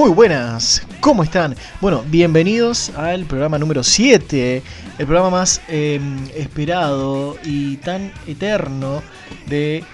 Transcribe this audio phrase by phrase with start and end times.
[0.00, 0.80] Muy, buenas.
[1.00, 1.54] ¿Cómo están?
[1.82, 4.62] Bueno, bienvenidos al programa número 7,
[4.96, 6.00] el programa más eh,
[6.34, 9.02] esperado y tan eterno
[9.46, 9.84] de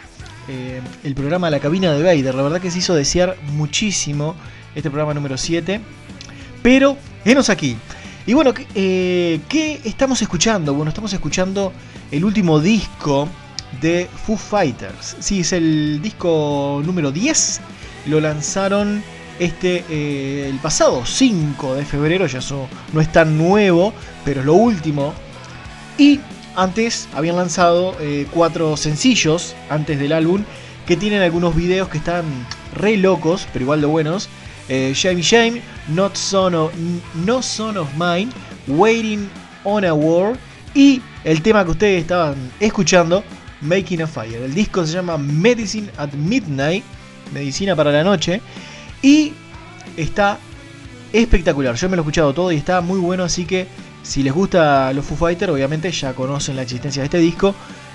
[0.47, 2.37] eh, el programa La Cabina de Vader.
[2.37, 4.37] La verdad que se hizo desear muchísimo
[4.77, 5.81] este programa número 7.
[6.63, 7.77] Pero, venos aquí.
[8.29, 10.73] Y bueno, eh, ¿qué estamos escuchando?
[10.73, 11.73] Bueno, estamos escuchando
[12.13, 13.29] el último disco
[13.81, 15.17] de Foo Fighters.
[15.19, 17.61] Sí, es el disco número 10.
[18.07, 19.03] Lo lanzaron
[19.39, 23.93] este eh, el pasado 5 de febrero, ya eso no es tan nuevo,
[24.25, 25.15] pero es lo último.
[25.99, 26.21] Y
[26.55, 30.45] antes habían lanzado eh, cuatro sencillos antes del álbum
[30.87, 32.25] que tienen algunos videos que están
[32.75, 34.29] re locos, pero igual de buenos.
[34.69, 36.71] Eh, Shame Not Son,
[37.25, 38.31] no Son of Mine,
[38.67, 39.29] Waiting
[39.65, 40.37] on a War
[40.75, 43.23] y el tema que ustedes estaban escuchando,
[43.61, 44.43] Making a Fire.
[44.43, 46.85] El disco se llama Medicine at Midnight,
[47.33, 48.41] Medicina para la Noche,
[49.03, 49.33] y
[49.97, 50.39] está
[51.13, 51.75] espectacular.
[51.75, 53.67] Yo me lo he escuchado todo y está muy bueno, así que
[54.03, 57.55] si les gusta los Foo Fighters, obviamente ya conocen la existencia de este disco.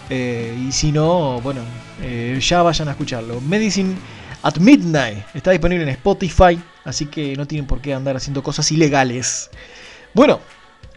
[0.10, 1.62] Eh, y si no, bueno,
[2.02, 3.40] eh, ya vayan a escucharlo.
[3.42, 3.96] Medicine
[4.44, 8.70] at Midnight está disponible en Spotify, así que no tienen por qué andar haciendo cosas
[8.72, 9.50] ilegales.
[10.14, 10.42] Bueno,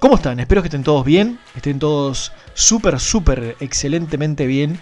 [0.01, 0.41] ¿cómo están?
[0.41, 4.81] Espero que estén todos bien, estén todos súper, súper excelentemente bien.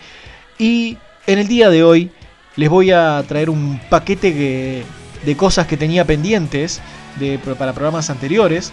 [0.58, 0.96] Y
[1.26, 2.10] en el día de hoy
[2.56, 4.82] les voy a traer un paquete
[5.24, 6.80] de cosas que tenía pendientes
[7.18, 8.72] de, para programas anteriores.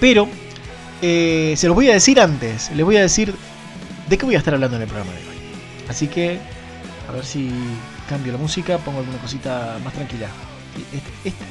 [0.00, 0.28] Pero
[1.02, 2.70] eh, se los voy a decir antes.
[2.74, 3.34] Les voy a decir
[4.08, 5.36] de qué voy a estar hablando en el programa de hoy.
[5.88, 6.38] Así que,
[7.08, 7.50] a ver si
[8.08, 10.28] cambio la música, pongo alguna cosita más tranquila.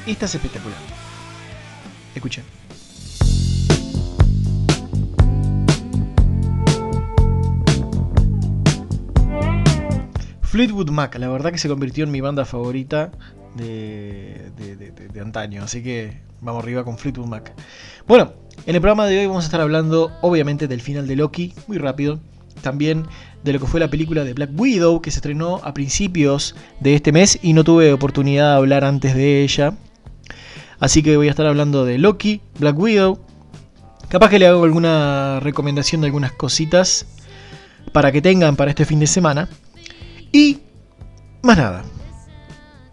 [0.06, 0.78] Esta es espectacular.
[2.14, 2.44] Escuchen.
[10.42, 13.12] Fleetwood Mac, la verdad que se convirtió en mi banda favorita
[13.54, 14.50] de,
[15.12, 17.52] de, antaño, así que vamos arriba con Fleetwood Mac.
[18.06, 18.32] Bueno,
[18.66, 21.78] en el programa de hoy vamos a estar hablando obviamente del final de Loki, muy
[21.78, 22.20] rápido,
[22.62, 23.06] también
[23.42, 26.94] de lo que fue la película de Black Widow, que se estrenó a principios de
[26.94, 29.74] este mes y no tuve oportunidad de hablar antes de ella.
[30.78, 33.18] Así que voy a estar hablando de Loki, Black Widow.
[34.08, 37.06] Capaz que le hago alguna recomendación de algunas cositas
[37.92, 39.48] para que tengan para este fin de semana.
[40.32, 40.58] Y
[41.42, 41.84] más nada.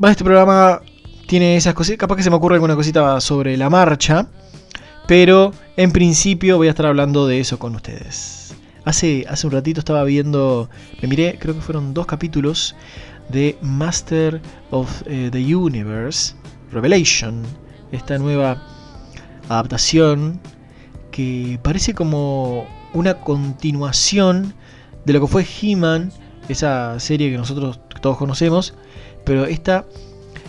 [0.03, 0.81] Este programa
[1.25, 1.97] tiene esas cositas.
[1.97, 4.27] Capaz que se me ocurre alguna cosita sobre la marcha.
[5.07, 8.55] Pero en principio voy a estar hablando de eso con ustedes.
[8.85, 10.69] Hace, hace un ratito estaba viendo.
[11.01, 12.75] Me miré, creo que fueron dos capítulos
[13.29, 14.39] de Master
[14.69, 16.35] of eh, the Universe
[16.71, 17.41] Revelation.
[17.91, 18.61] Esta nueva
[19.49, 20.39] adaptación
[21.11, 24.53] que parece como una continuación
[25.05, 26.11] de lo que fue He-Man
[26.49, 28.73] esa serie que nosotros todos conocemos,
[29.27, 29.85] pero esta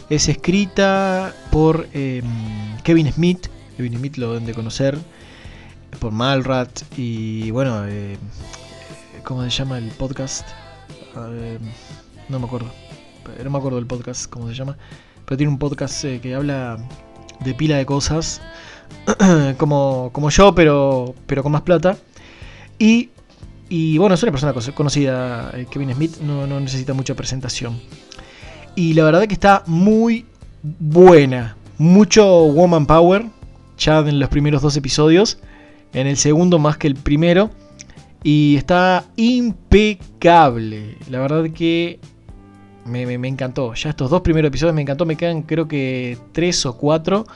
[0.09, 2.23] es escrita por eh,
[2.85, 4.97] Kevin Smith, Kevin Smith lo deben de conocer,
[5.99, 8.17] por Malrat y bueno, eh,
[9.25, 10.47] ¿cómo se llama el podcast?
[11.17, 11.59] Eh,
[12.29, 12.71] no me acuerdo,
[13.43, 14.79] no me acuerdo del podcast, ¿cómo se llama?
[15.25, 16.79] Pero tiene un podcast eh, que habla
[17.41, 18.41] de pila de cosas,
[19.59, 21.99] como, como yo, pero, pero con más plata.
[22.79, 23.11] Y
[23.71, 27.79] y bueno, es una persona conocida, eh, Kevin Smith, no, necesita mucha presentación.
[28.79, 30.25] Y la verdad que está muy
[30.79, 31.57] buena.
[31.79, 33.25] Mucho Woman Power,
[33.77, 35.41] ya en los primeros dos episodios.
[35.93, 37.51] En el segundo más que el primero.
[38.23, 40.97] Y está impecable.
[41.11, 41.99] La verdad que
[42.85, 43.75] me, me, encantó.
[43.75, 45.05] Ya estos dos primeros episodios me encantó.
[45.07, 47.27] Me quedan creo que tres o cuatro.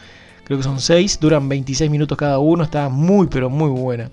[0.44, 1.18] Creo que son seis.
[1.18, 2.62] Duran 26 minutos cada uno.
[2.62, 4.12] Está muy pero muy buena.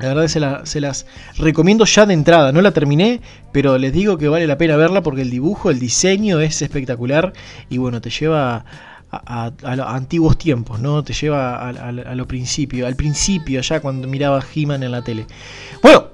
[0.00, 1.06] La verdad se, las
[1.36, 2.52] recomiendo ya de entrada.
[2.52, 3.20] No la terminé,
[3.52, 7.32] pero les digo que vale la pena verla porque el dibujo, el diseño es espectacular
[7.68, 8.64] y bueno, te lleva
[9.10, 9.52] a,
[9.94, 11.02] antiguos tiempos, ¿no?
[11.02, 15.26] Te lleva a, lo principio, al principio, ya cuando miraba He-Man en la tele.
[15.82, 16.08] Bueno,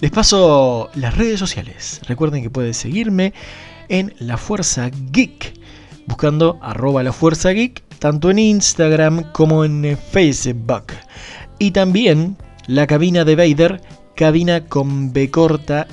[0.00, 2.00] les paso las redes sociales.
[2.08, 3.32] Recuerden que pueden seguirme
[3.88, 5.54] en La Fuerza Geek,
[6.06, 10.86] buscando arroba La Geek, tanto en Instagram como en Facebook.
[11.58, 12.36] Y también
[12.66, 13.80] la cabina de Vader,
[14.14, 15.86] cabina con B corta,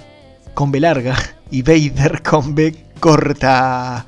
[0.54, 1.18] con B larga,
[1.52, 4.06] y Vader con B corta.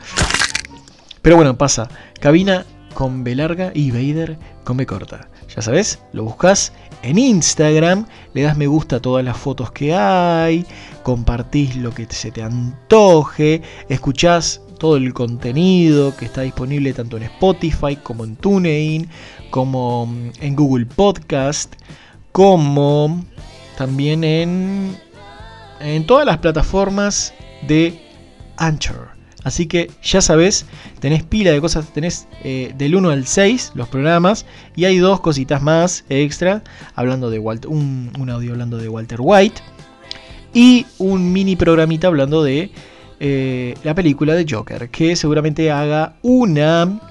[1.21, 1.89] Pero bueno, pasa.
[2.19, 5.27] Cabina con B larga y Vader con B corta.
[5.55, 6.71] Ya sabes, lo buscas
[7.03, 10.65] en Instagram, le das me gusta a todas las fotos que hay,
[11.03, 17.23] compartís lo que se te antoje, escuchás todo el contenido que está disponible tanto en
[17.23, 19.09] Spotify como en TuneIn,
[19.49, 20.07] como
[20.39, 21.75] en Google Podcast
[22.31, 23.23] como
[23.77, 24.97] también en,
[25.79, 27.33] en todas las plataformas
[27.67, 27.99] de
[28.57, 29.09] Anchor.
[29.43, 30.67] Así que ya sabes,
[30.99, 34.45] tenés pila de cosas, tenés eh, del 1 al 6 los programas
[34.75, 36.63] y hay dos cositas más extra,
[36.93, 39.61] hablando de Walter, un, audio hablando de Walter White
[40.53, 42.71] y un mini programita hablando de
[43.19, 47.10] eh, la película de Joker, que seguramente haga una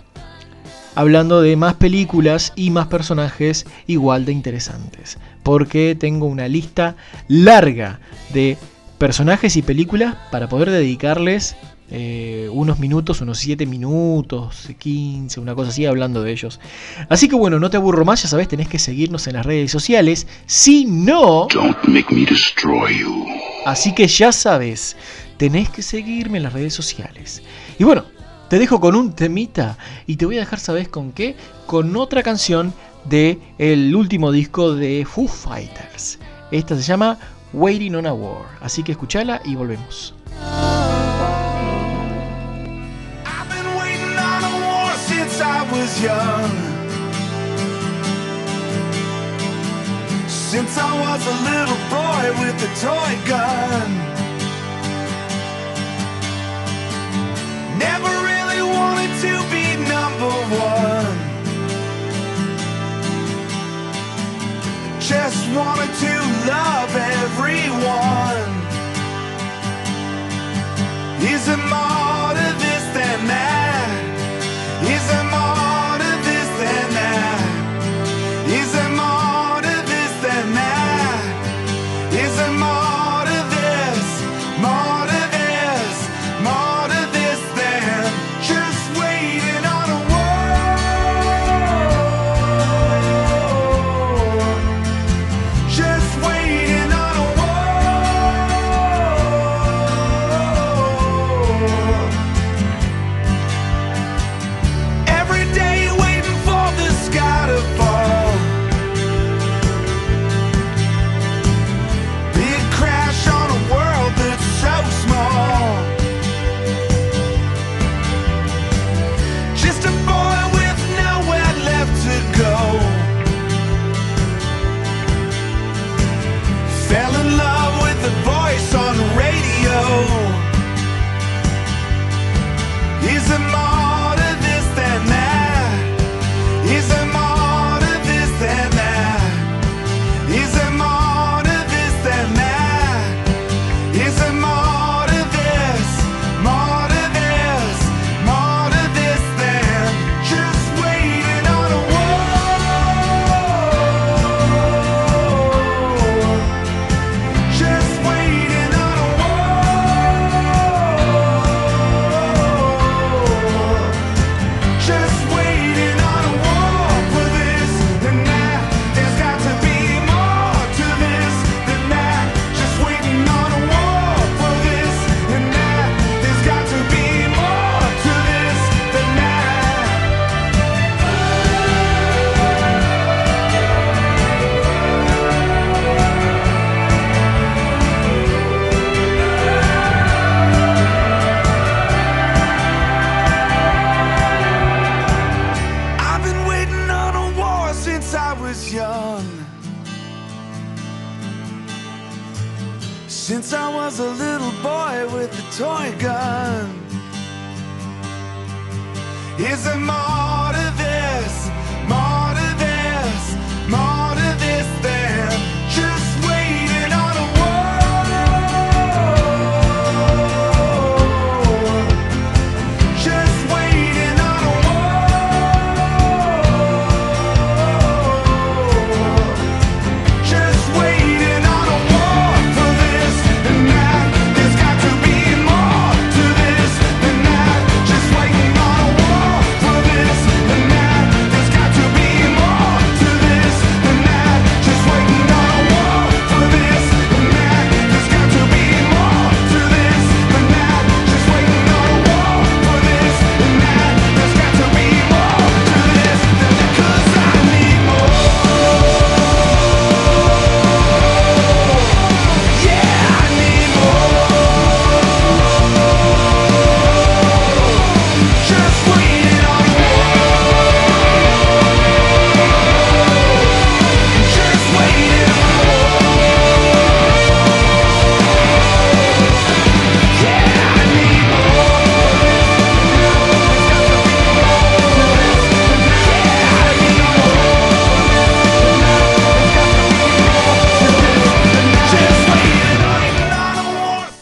[0.94, 6.96] hablando de más películas y más personajes igual de interesantes, porque tengo una lista
[7.28, 8.00] larga
[8.32, 8.56] de
[8.98, 11.56] personajes y películas para poder dedicarles
[11.92, 16.60] eh, unos minutos, unos 7 minutos, 15, una cosa así, hablando de ellos.
[17.08, 19.72] Así que bueno, no te aburro más, ya sabes, tenés que seguirnos en las redes
[19.72, 20.28] sociales.
[20.46, 21.48] Si no...
[23.66, 24.96] Así que ya sabes,
[25.36, 27.42] tenés que seguirme en las redes sociales.
[27.78, 28.04] Y bueno,
[28.50, 31.36] te dejo con un temita y te voy a dejar, ¿sabes con qué?
[31.66, 32.74] Con otra canción
[33.04, 36.18] de el último disco de Foo Fighters.
[36.50, 37.16] Esta se llama
[37.52, 38.46] Waiting on a War.
[38.60, 40.14] Así que escúchala y volvemos.
[50.26, 54.20] Since I was a little boy with toy gun.
[59.00, 61.16] Wanted to be number one.
[65.00, 66.12] Just wanted to
[66.46, 68.52] love everyone.
[71.22, 73.49] Is it more to this than that?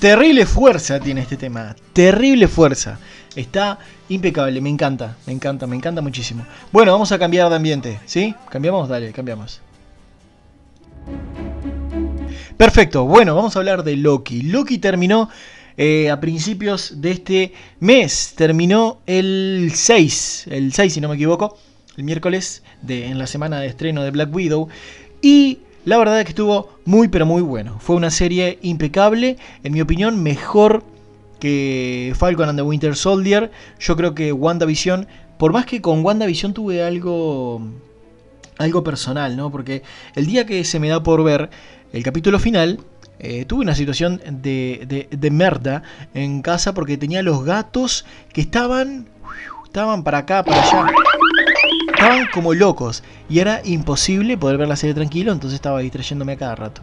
[0.08, 1.76] Terrible fuerza tiene este tema.
[1.92, 2.98] Terrible fuerza.
[3.36, 6.46] Está impecable, me encanta, me encanta, me encanta muchísimo.
[6.72, 8.34] Bueno, vamos a cambiar de ambiente, ¿sí?
[8.48, 8.88] ¿Cambiamos?
[8.88, 9.60] Dale, cambiamos.
[12.56, 14.40] Perfecto, bueno, vamos a hablar de Loki.
[14.40, 15.28] Loki terminó
[15.76, 21.58] eh, a principios de este mes, terminó el 6, el 6 si no me equivoco,
[21.98, 24.68] el miércoles de, en la semana de estreno de Black Widow.
[25.20, 27.78] Y la verdad es que estuvo muy pero muy bueno.
[27.80, 30.82] Fue una serie impecable, en mi opinión mejor
[31.40, 33.50] que Falcon and the Winter Soldier.
[33.78, 35.06] Yo creo que WandaVision,
[35.38, 37.62] por más que con WandaVision tuve algo
[38.58, 39.50] algo personal, ¿no?
[39.50, 39.82] Porque
[40.14, 41.48] el día que se me da por ver
[41.92, 42.80] el capítulo final,
[43.20, 45.82] eh, tuve una situación de, de, merda
[46.14, 49.08] en casa porque tenía los gatos que estaban,
[49.64, 50.92] estaban para acá, para allá.
[51.98, 56.36] Estaban como locos y era imposible poder ver la serie tranquilo, entonces estaba distrayéndome a
[56.36, 56.80] cada rato.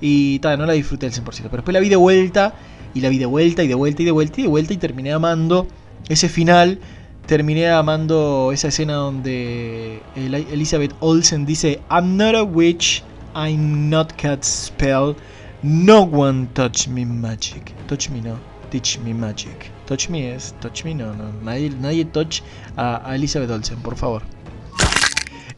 [0.00, 2.54] Y tal, no la disfruté al 100%, pero después la vi de vuelta
[2.94, 4.76] y la vi de vuelta y de vuelta y de vuelta y de vuelta y
[4.76, 5.66] terminé amando
[6.08, 6.78] ese final.
[7.26, 13.02] Terminé amando esa escena donde Elizabeth Olsen dice I'm not a witch,
[13.34, 15.16] I'm not cat spell,
[15.64, 17.72] no one touch me magic.
[17.88, 18.38] Touch me no,
[18.70, 19.72] teach me magic.
[19.86, 21.32] Touch me es, touch me no, no.
[21.42, 22.42] Nadie, nadie touch
[22.76, 24.22] a, Elizabeth Olsen, por favor.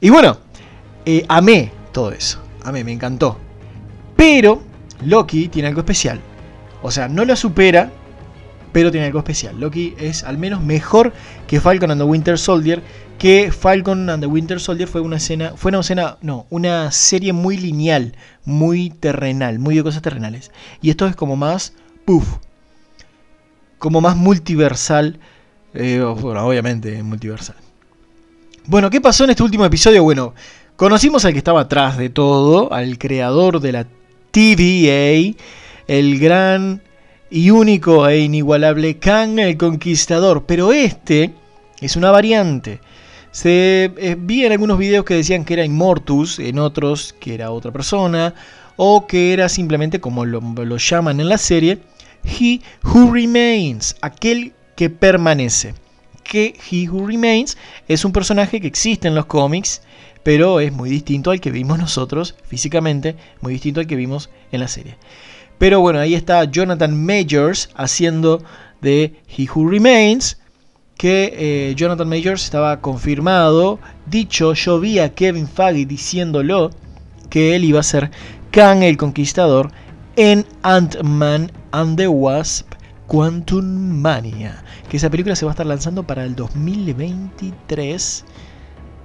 [0.01, 0.39] Y bueno,
[1.05, 2.41] eh, amé todo eso.
[2.65, 3.39] Amé, me encantó.
[4.17, 4.63] Pero
[5.05, 6.21] Loki tiene algo especial.
[6.83, 7.91] O sea, no la supera,
[8.73, 9.59] pero tiene algo especial.
[9.59, 11.13] Loki es al menos mejor
[11.47, 12.83] que Falcon and the Winter Soldier.
[13.19, 17.33] Que Falcon and the Winter Soldier fue una escena, fue una escena, no, una serie
[17.33, 20.51] muy lineal, muy terrenal, muy de cosas terrenales.
[20.83, 21.73] Y esto es como más,
[22.05, 22.37] puff,
[23.79, 25.19] como más multiversal.
[25.73, 27.57] Eh, bueno, obviamente multiversal.
[28.69, 30.03] Bueno, ¿qué pasó en este último episodio?
[30.03, 30.35] Bueno,
[30.75, 33.87] conocimos al que estaba atrás de todo, al creador de la
[34.33, 35.37] TVA,
[35.87, 36.83] el gran
[37.31, 40.47] y único e inigualable Kang el Conquistador.
[40.47, 41.33] Pero este
[41.81, 42.81] es una variante.
[43.31, 47.53] Se eh, vi en algunos videos que decían que era Immortus, en otros que era
[47.53, 48.35] otra persona,
[48.75, 51.79] o que era simplemente como lo, lo llaman en la serie,
[52.25, 55.86] He Who Remains, aquel que permanece.
[56.31, 57.57] Que He Who Remains
[57.89, 59.83] es un personaje que existe en los cómics,
[60.23, 64.61] pero es muy distinto al que vimos nosotros físicamente, muy distinto al que vimos en
[64.61, 64.97] la serie.
[65.59, 68.43] Pero bueno, ahí está Jonathan Majors haciendo
[68.81, 70.39] de He Who Remains.
[70.97, 73.79] Que eh, Jonathan Majors estaba confirmado.
[74.07, 76.71] Dicho, yo vi a Kevin Feige diciéndolo
[77.29, 78.11] que él iba a ser
[78.51, 79.71] Kang el Conquistador
[80.17, 82.73] en Ant-Man and the Wasp
[83.07, 84.65] Quantum Mania.
[84.89, 88.25] Que esa película se va a estar lanzando para el 2023.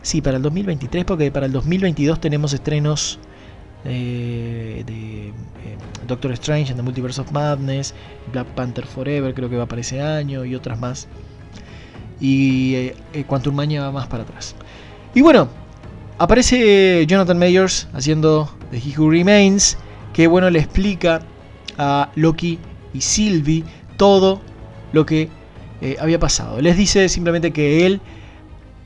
[0.03, 3.19] Sí, para el 2023, porque para el 2022 tenemos estrenos
[3.83, 5.33] de eh,
[6.07, 7.93] Doctor Strange en The Multiverse of Madness,
[8.31, 11.07] Black Panther Forever creo que va para ese año y otras más.
[12.19, 14.55] Y eh, eh, Quantum Mania va más para atrás.
[15.15, 15.49] Y bueno,
[16.17, 19.77] aparece Jonathan Mayers haciendo The He Who Remains,
[20.13, 21.21] que bueno le explica
[21.77, 22.59] a Loki
[22.93, 23.63] y Sylvie
[23.97, 24.41] todo
[24.93, 25.29] lo que
[25.99, 26.61] había pasado.
[26.61, 28.01] Les dice simplemente que él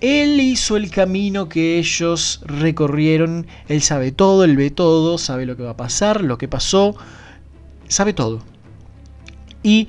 [0.02, 3.48] él hizo el camino que ellos recorrieron.
[3.68, 6.96] Él sabe todo, él ve todo, sabe lo que va a pasar, lo que pasó,
[7.88, 8.42] sabe todo.
[9.64, 9.88] Y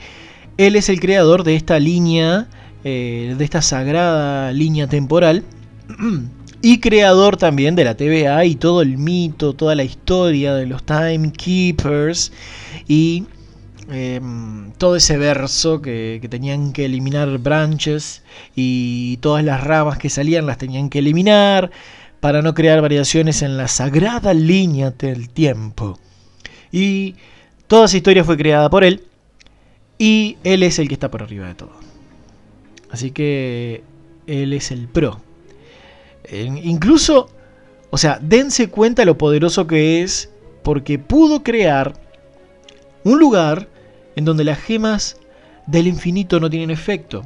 [0.56, 2.48] él es el creador de esta línea,
[2.84, 5.44] eh, de esta sagrada línea temporal.
[6.62, 10.82] Y creador también de la TVA y todo el mito, toda la historia de los
[10.84, 12.32] Timekeepers.
[12.88, 13.24] Y
[13.88, 18.22] Em, todo ese verso que, tenían que eliminar branches
[18.56, 21.70] y todas las ramas que salían las tenían que eliminar
[22.18, 26.00] para no crear variaciones en la sagrada línea del tiempo.
[26.72, 27.14] Y
[27.68, 29.04] toda esa historia fue creada por él
[29.98, 31.72] y él es el que está por arriba de todo.
[32.90, 33.84] Así que
[34.26, 35.20] él es el pro.
[36.32, 37.30] incluso,
[37.90, 40.28] o sea, dense cuenta lo poderoso que es
[40.64, 41.94] porque pudo crear
[43.04, 43.68] un lugar
[44.16, 45.18] en donde las gemas
[45.66, 47.22] del infinito no tienen efecto.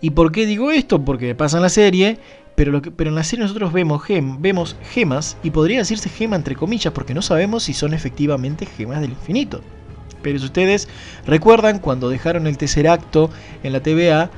[0.00, 1.04] ¿Y por qué digo esto?
[1.04, 2.18] Porque pasa en la serie,
[2.54, 4.02] pero, pero en la serie nosotros vemos,
[4.38, 9.00] vemos gemas, y podría decirse gema entre comillas, porque no sabemos si son efectivamente gemas
[9.00, 9.62] del infinito.
[10.22, 10.88] Pero si ustedes
[11.26, 13.30] recuerdan, cuando dejaron el tercer acto
[13.62, 14.30] en la TVA,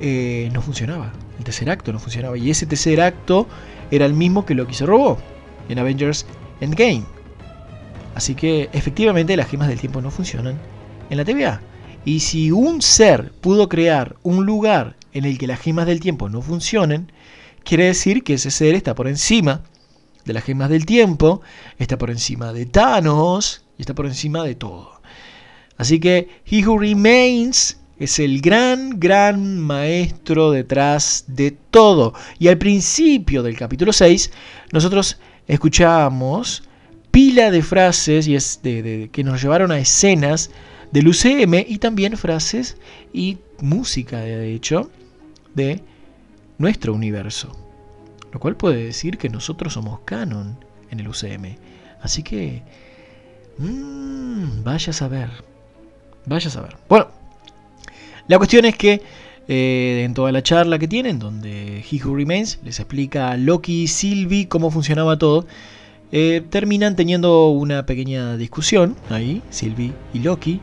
[0.00, 1.12] eh, no funcionaba.
[1.38, 2.36] El tercer acto no funcionaba.
[2.36, 3.46] Y ese tercer acto
[3.90, 5.18] era el mismo que lo que se robó
[5.68, 6.26] en Avengers
[6.60, 7.04] Endgame.
[8.14, 10.58] Así que efectivamente las gemas del tiempo no funcionan
[11.10, 11.60] en la TVA.
[12.04, 16.28] Y si un ser pudo crear un lugar en el que las gemas del tiempo
[16.28, 17.10] no funcionen,
[17.64, 19.62] quiere decir que ese ser está por encima
[20.24, 21.40] de las gemas del tiempo,
[21.78, 25.00] está por encima de Thanos y está por encima de todo.
[25.76, 32.14] Así que He Who Remains es el gran, gran maestro detrás de todo.
[32.38, 34.30] Y al principio del capítulo 6,
[34.72, 36.62] nosotros escuchamos
[37.10, 40.50] pila de frases y que nos llevaron a escenas
[40.94, 42.76] del UCM y también frases
[43.12, 44.92] y música, de hecho,
[45.52, 45.82] de
[46.56, 47.50] nuestro universo.
[48.32, 50.56] Lo cual puede decir que nosotros somos canon
[50.90, 51.56] en el UCM.
[52.00, 52.62] Así que...
[53.58, 55.30] Mmm, vaya a saber.
[56.26, 56.76] Vaya a saber.
[56.88, 57.08] Bueno,
[58.28, 59.02] la cuestión es que
[59.48, 63.82] eh, en toda la charla que tienen, donde He Who Remains les explica a Loki
[63.82, 65.44] y Sylvie cómo funcionaba todo,
[66.16, 70.60] eh, terminan teniendo una pequeña discusión ahí, Sylvie y Loki,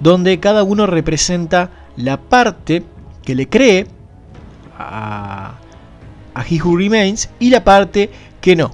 [0.00, 2.82] donde cada uno representa la parte
[3.24, 3.86] que le cree
[4.78, 5.54] a,
[6.34, 8.10] a He Who Remains y la parte
[8.42, 8.72] que no.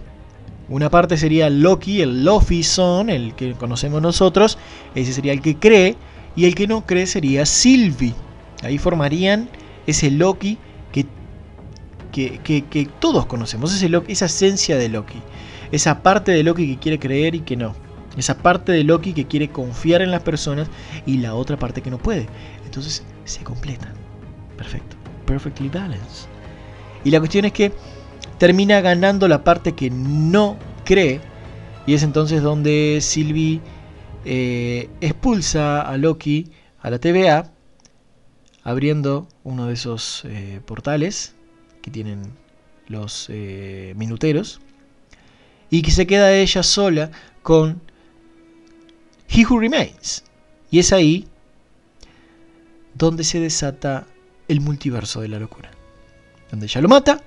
[0.68, 4.58] Una parte sería Loki, el Lofi Son, el que conocemos nosotros,
[4.96, 5.94] ese sería el que cree,
[6.34, 8.14] y el que no cree sería Sylvie.
[8.64, 9.48] Ahí formarían
[9.86, 10.58] ese Loki
[10.90, 11.06] que,
[12.10, 15.20] que, todos conocemos, ese Loki, esa esencia de Loki.
[15.72, 17.74] Esa parte de Loki que quiere creer y que no.
[18.16, 20.68] Esa parte de Loki que quiere confiar en las personas
[21.06, 22.26] y la otra parte que no puede.
[22.64, 23.92] Entonces se completa.
[24.56, 24.96] Perfecto.
[25.26, 26.28] Perfectly balanced.
[27.04, 27.72] Y la cuestión es que
[28.38, 31.20] termina ganando la parte que no cree.
[31.86, 33.60] Y es entonces donde Sylvie
[34.24, 37.52] eh, expulsa a Loki a la TVA,
[38.62, 41.34] abriendo uno de esos eh, portales
[41.80, 42.22] que tienen
[42.88, 44.60] los eh, minuteros,
[45.72, 47.10] y que se queda ella sola
[47.42, 47.80] con
[49.26, 50.22] He Who Remains.
[50.70, 51.26] Y es ahí
[52.94, 54.06] donde se desata
[54.48, 55.70] el multiverso de la locura.
[56.50, 57.22] Donde ella lo mata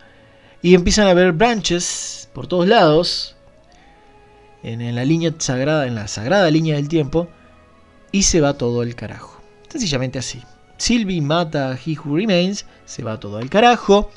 [0.62, 3.36] y empiezan a haber branches por todos lados
[4.62, 7.28] en, la línea sagrada, en la sagrada línea del tiempo,
[8.12, 9.42] y se va todo al carajo.
[9.70, 10.44] Sencillamente así.
[10.78, 14.12] Sylvie mata a He Who Remains, se va todo al carajo.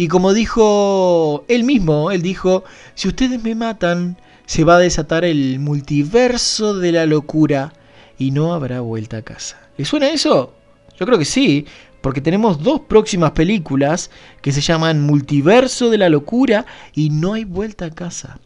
[0.00, 5.26] Y como dijo él mismo, él dijo, si ustedes me matan, se va a desatar
[5.26, 7.74] el multiverso de la locura
[8.16, 9.60] y no habrá vuelta a casa.
[9.76, 10.54] ¿Le suena eso?
[10.98, 11.66] Yo creo que sí,
[12.00, 14.10] porque tenemos dos próximas películas
[14.40, 18.40] que se llaman Multiverso de la Locura y No hay vuelta a casa.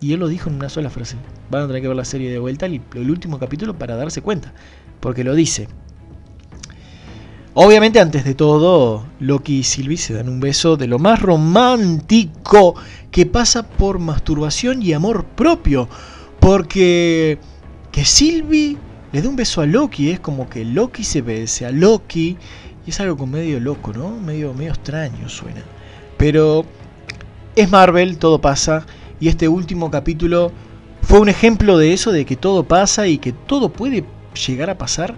[0.00, 1.16] Y él lo dijo en una sola frase.
[1.50, 4.22] Van a tener que ver la serie de vuelta, el, el último capítulo, para darse
[4.22, 4.54] cuenta.
[5.00, 5.66] Porque lo dice.
[7.54, 12.74] Obviamente, antes de todo, Loki y Sylvie se dan un beso de lo más romántico
[13.10, 15.86] que pasa por masturbación y amor propio.
[16.40, 17.38] Porque
[17.90, 18.78] que Sylvie
[19.12, 22.38] le dé un beso a Loki es como que Loki se bese a Loki.
[22.86, 24.18] Y es algo medio loco, ¿no?
[24.18, 25.62] Medio, medio extraño suena.
[26.16, 26.64] Pero
[27.54, 28.86] es Marvel, todo pasa.
[29.20, 30.52] Y este último capítulo
[31.02, 34.04] fue un ejemplo de eso, de que todo pasa y que todo puede
[34.46, 35.14] llegar a pasar.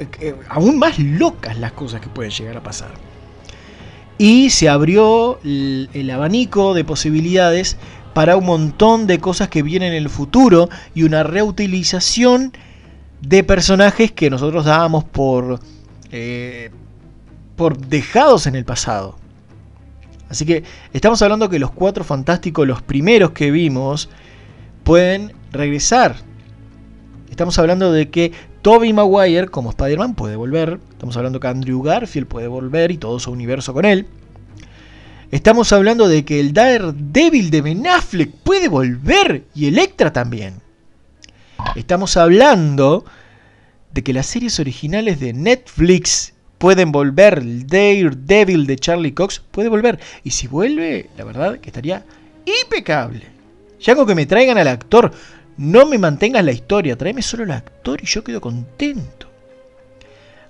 [0.00, 2.90] Eh, eh, aún más locas las cosas que pueden llegar a pasar.
[4.16, 7.76] Y se abrió el, abanico de posibilidades
[8.14, 12.52] para un montón de cosas que vienen en el futuro y una reutilización
[13.20, 15.60] de personajes que nosotros dábamos por,
[16.10, 16.70] eh,
[17.56, 19.16] por dejados en el pasado.
[20.30, 24.08] Así que estamos hablando que los cuatro fantásticos, los primeros que vimos,
[24.82, 26.16] pueden regresar.
[27.30, 30.78] Estamos hablando de que Toby Maguire como Spider-Man puede volver.
[30.90, 34.06] Estamos hablando que Andrew Garfield puede volver y todo su universo con él.
[35.30, 40.54] Estamos hablando de que el Daredevil de Ben Affleck puede volver y Electra también.
[41.74, 43.04] Estamos hablando
[43.92, 47.38] de que las series originales de Netflix pueden volver.
[47.38, 49.98] El Daredevil de Charlie Cox puede volver.
[50.24, 52.04] Y si vuelve, la verdad que estaría
[52.44, 53.22] impecable.
[53.80, 55.12] Ya con que me traigan al actor,
[55.60, 59.26] no me mantengas la historia, tráeme solo al actor y yo quedo contento.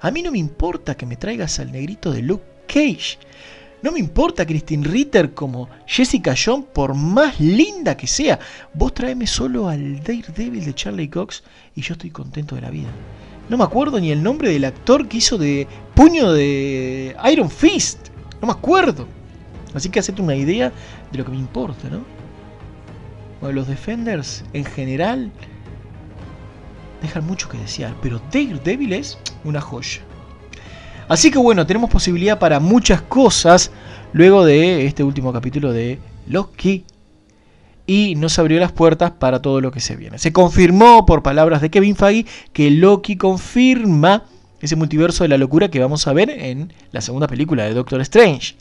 [0.03, 3.19] A mí no me importa que me traigas al negrito de Luke Cage.
[3.83, 8.39] No me importa Christine Ritter como Jessica Jones, por más linda que sea.
[8.73, 11.43] Vos tráeme solo al Daredevil de Charlie Cox
[11.75, 12.91] y yo estoy contento de la vida.
[13.49, 18.11] No me acuerdo ni el nombre del actor que hizo de puño de Iron Fist.
[18.41, 19.09] No me acuerdo.
[19.75, 20.73] Así que hacete una idea
[21.11, 22.20] de lo que me importa, ¿no?
[23.41, 25.31] Bueno, los Defenders en general
[27.01, 30.03] dejan mucho que desear, pero Daredevil es una joya.
[31.09, 33.73] Así que bueno, tenemos posibilidad para muchas cosas
[34.13, 36.85] luego de este último capítulo de Loki
[37.87, 40.19] y nos abrió las puertas para todo lo que se viene.
[40.19, 44.25] Se confirmó por palabras de Kevin Feige que Loki confirma
[44.61, 48.01] ese multiverso de la locura que vamos a ver en la segunda película de Doctor
[48.03, 48.55] Strange.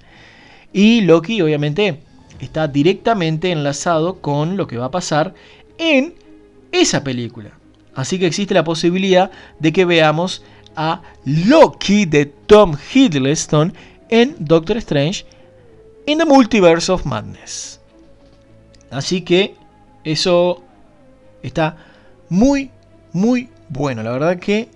[0.72, 2.00] Y Loki obviamente
[2.39, 5.34] está directamente enlazado con lo que va a pasar
[5.78, 6.15] en
[6.71, 7.52] esa película.
[7.95, 10.43] Así que existe la posibilidad de que veamos
[10.75, 13.73] a Loki de Tom Hiddleston
[14.10, 15.25] en Doctor Strange
[16.06, 17.80] in the Multiverse of Madness.
[18.91, 19.56] Así que
[20.04, 20.63] eso
[21.43, 21.78] está
[22.30, 22.71] muy,
[23.12, 24.04] muy bueno.
[24.04, 24.69] La verdad que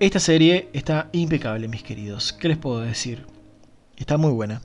[0.00, 2.32] esta serie está impecable, mis queridos.
[2.32, 3.24] ¿Qué les puedo decir?
[3.96, 4.60] Está muy buena.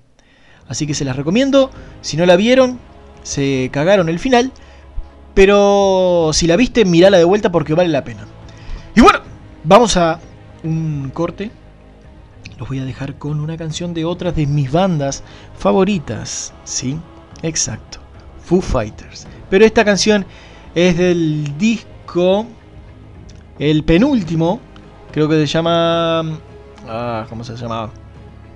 [0.69, 1.71] Así que se las recomiendo.
[2.01, 2.79] Si no la vieron,
[3.23, 4.53] se cagaron el final.
[5.33, 8.25] Pero si la viste, mirala de vuelta porque vale la pena.
[8.95, 9.19] Y bueno,
[9.63, 10.19] vamos a
[10.63, 11.51] un corte.
[12.57, 15.23] Los voy a dejar con una canción de otras de mis bandas
[15.57, 16.53] favoritas.
[16.65, 16.99] Sí,
[17.41, 17.99] exacto.
[18.43, 19.27] Foo Fighters.
[19.49, 20.25] Pero esta canción
[20.75, 22.45] es del disco.
[23.57, 24.59] El penúltimo.
[25.11, 26.37] Creo que se llama.
[26.87, 27.91] Ah, ¿cómo se llamaba?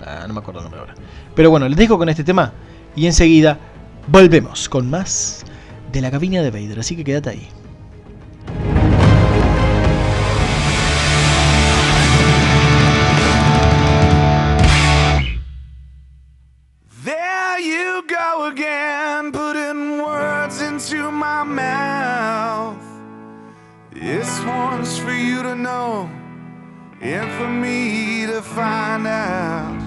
[0.05, 0.95] Ah, no me acuerdo el nombre ahora.
[1.35, 2.53] Pero bueno, les dejo con este tema.
[2.95, 3.59] Y enseguida
[4.07, 5.43] volvemos con más
[5.91, 6.79] de la cabina de Vader.
[6.79, 7.47] Así que quédate ahí.
[17.03, 22.77] There you go again, putting words into my mouth.
[23.91, 26.09] This one's for you to know,
[27.01, 29.82] and for me to find out.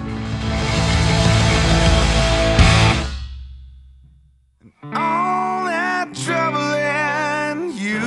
[4.94, 8.01] All that troubling you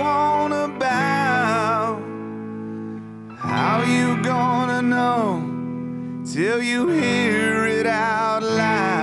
[0.00, 2.00] want about.
[3.38, 8.95] How you gonna know till you hear it out loud?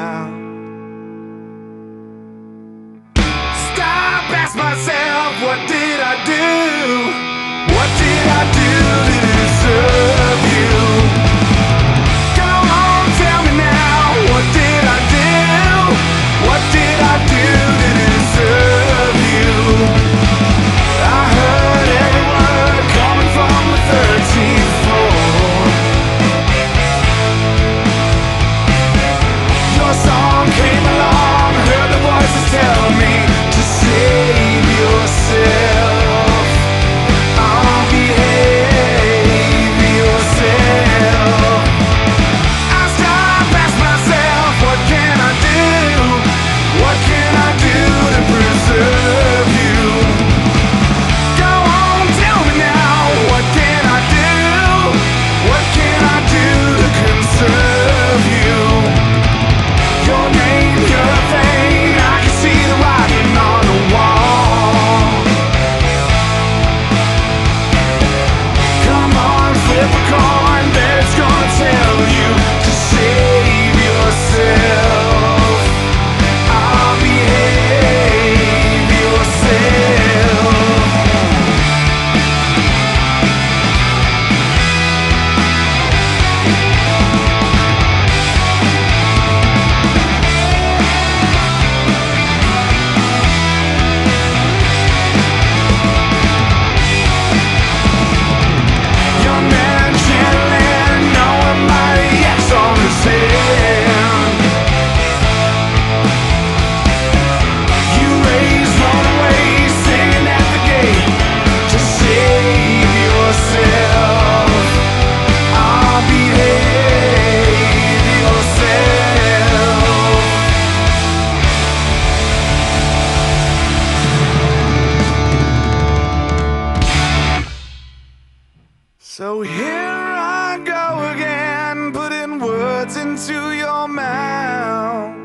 [132.83, 135.15] Words into your mouth.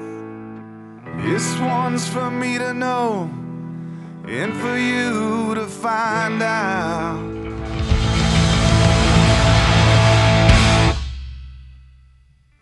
[1.25, 3.29] This one's for me to know,
[4.27, 7.18] and for you to find out.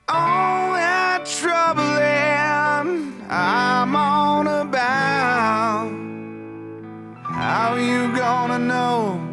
[0.09, 1.29] All that
[3.29, 5.91] I'm on about.
[7.25, 9.27] How you gonna know?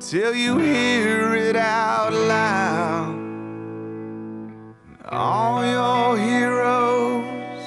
[0.00, 2.79] till you hear it out loud.
[5.22, 7.62] All your heroes,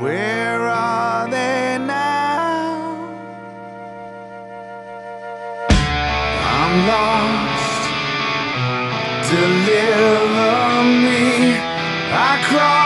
[0.00, 3.08] where are they now?
[6.58, 7.82] I'm lost.
[9.30, 11.54] Deliver me.
[12.10, 12.85] I crossed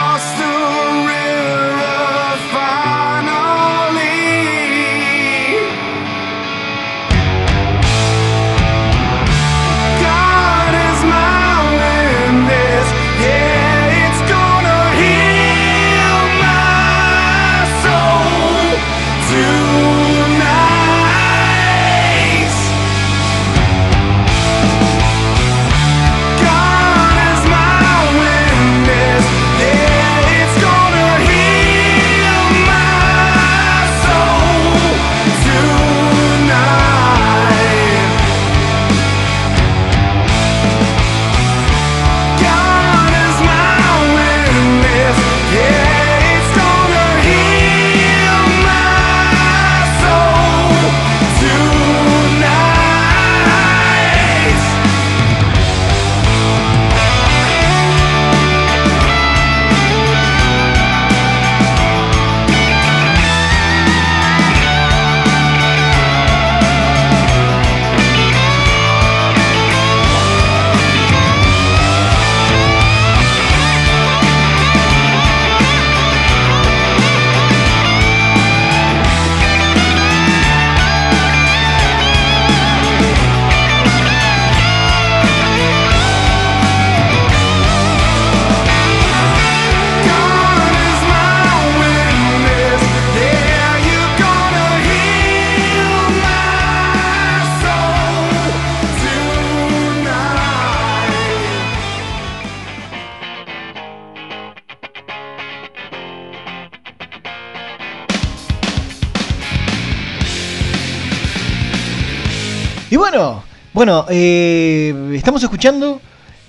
[113.83, 115.99] bueno, eh, estamos escuchando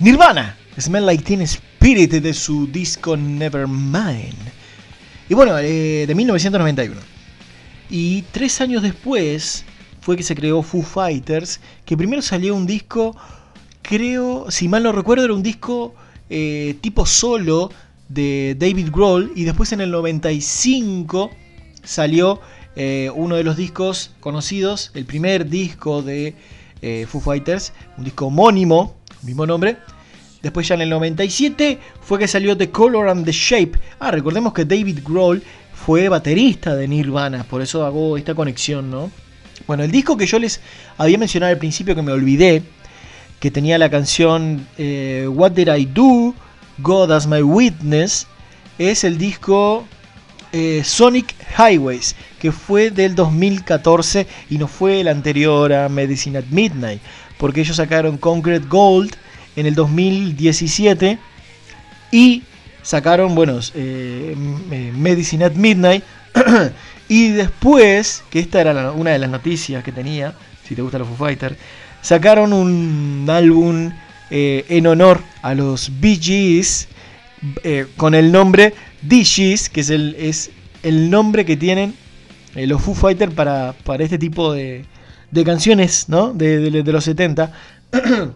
[0.01, 4.37] Nirvana, Smell Like Teen Spirit de su disco Nevermind.
[5.31, 7.01] Y bueno, eh, de 1991.
[7.89, 9.65] Y tres años después
[10.03, 13.17] fue que se creó Foo Fighters, que primero salió un disco,
[13.81, 15.95] creo, si mal no recuerdo, era un disco
[16.29, 17.71] eh, tipo solo
[18.11, 21.31] de David Grohl, y después en el 95
[21.83, 22.43] salió
[23.15, 26.35] uno de los discos conocidos, el primer disco de
[26.83, 29.77] eh, Foo Fighters, un disco homónimo, mismo nombre.
[30.43, 33.73] Después ya en el 97 fue que salió The Color and the Shape.
[34.01, 35.43] Ah, recordemos que David Grohl
[35.73, 39.11] fue baterista de Nirvana, por eso hago esta conexión, ¿no?
[39.67, 40.61] Bueno, el disco que yo les
[40.99, 42.63] había mencionado al principio que me olvidé,
[43.39, 46.35] que tenía la canción eh, What Did I Do,
[46.79, 48.27] God as My Witness,
[48.79, 49.85] es el disco
[50.53, 56.45] eh, Sonic Highways, que fue del 2014 y no fue el anterior a Medicine at
[56.51, 57.01] Midnight,
[57.39, 59.15] porque ellos sacaron Concrete Gold
[59.57, 61.19] en el 2017
[62.11, 62.43] y
[62.83, 64.35] sacaron, bueno, eh,
[64.95, 66.05] Medicine at Midnight.
[67.09, 70.35] y después, que esta era una de las noticias que tenía,
[70.67, 71.57] si te gusta los Foo Fighters,
[72.01, 73.93] sacaron un álbum
[74.31, 76.89] eh, en honor a los Bee Gees
[77.65, 80.51] eh, con el nombre DGs, que es el, es
[80.83, 81.95] el nombre que tienen
[82.55, 84.85] eh, los Foo Fighters para, para este tipo de,
[85.31, 86.33] de canciones ¿no?
[86.33, 87.53] de, de- los 70.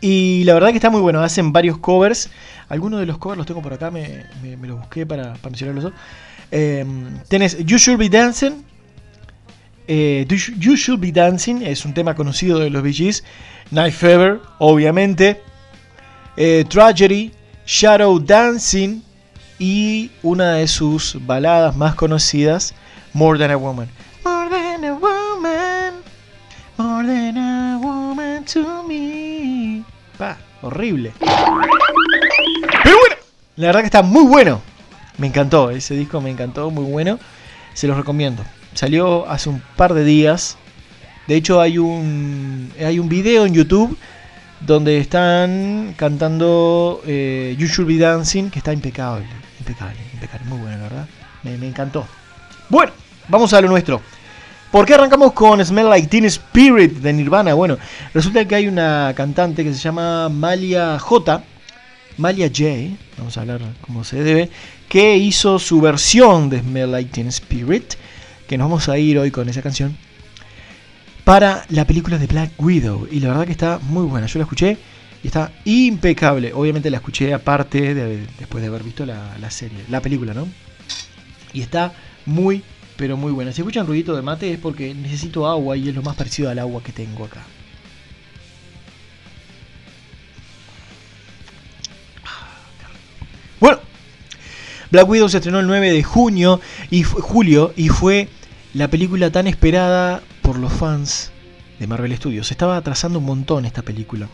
[0.00, 2.30] y la verdad que está muy bueno, hacen varios covers.
[2.68, 5.92] Algunos de los covers los tengo por acá, me, me- los busqué para, para mencionarlos.
[6.50, 6.84] Eh,
[7.28, 8.64] tenés You Should Be Dancing.
[9.86, 10.26] Eh,
[10.58, 13.24] You Should Be Dancing es un tema conocido de los Bee Gees.
[13.70, 15.42] Night Fever, obviamente.
[16.70, 17.32] Tragedy,
[17.66, 19.02] Shadow Dancing
[19.60, 22.74] y una de sus baladas más conocidas,
[23.12, 23.88] More Than a Woman.
[24.24, 25.94] More than a woman,
[26.78, 29.84] more than a woman to me.
[30.16, 31.12] Pa, horrible.
[31.18, 33.16] Pero bueno,
[33.56, 34.62] la verdad que está muy bueno.
[35.18, 37.18] Me encantó, ese disco me encantó, muy bueno.
[37.74, 38.42] Se los recomiendo.
[38.72, 40.56] Salió hace un par de días.
[41.26, 43.96] De hecho hay un hay un video en YouTube
[44.60, 49.26] donde están cantando eh, You Should Be Dancing, que está impecable,
[49.70, 51.08] impecable, impecable, muy bueno, la verdad.
[51.42, 52.06] Me, me encantó.
[52.68, 52.92] Bueno,
[53.28, 54.00] vamos a lo nuestro.
[54.70, 57.54] ¿Por qué arrancamos con Smell Like Teen Spirit de Nirvana?
[57.54, 57.76] Bueno,
[58.14, 61.42] resulta que hay una cantante que se llama Malia J.
[62.18, 64.50] Malia J, vamos a hablar como se debe,
[64.88, 67.94] que hizo su versión de Smell Like Teen Spirit,
[68.46, 69.96] que nos vamos a ir hoy con esa canción,
[71.24, 73.08] para la película de Black Widow.
[73.10, 74.26] Y la verdad que está muy buena.
[74.26, 74.78] Yo la escuché
[75.22, 76.52] y está impecable.
[76.54, 80.48] Obviamente la escuché aparte de, después de haber visto la, serie, la película, ¿no?
[81.52, 81.92] Y está
[82.26, 82.62] muy,
[82.96, 83.52] pero muy buena.
[83.52, 86.58] Si escuchan ruidito de mate es porque necesito agua y es lo más parecido al
[86.58, 87.42] agua que tengo acá.
[93.58, 93.78] Bueno,
[94.90, 98.28] Black Widow se estrenó el 9 de junio y julio y fue
[98.72, 101.30] la película tan esperada por los fans
[101.78, 102.46] de Marvel Studios.
[102.46, 104.28] Se estaba atrasando un montón esta película.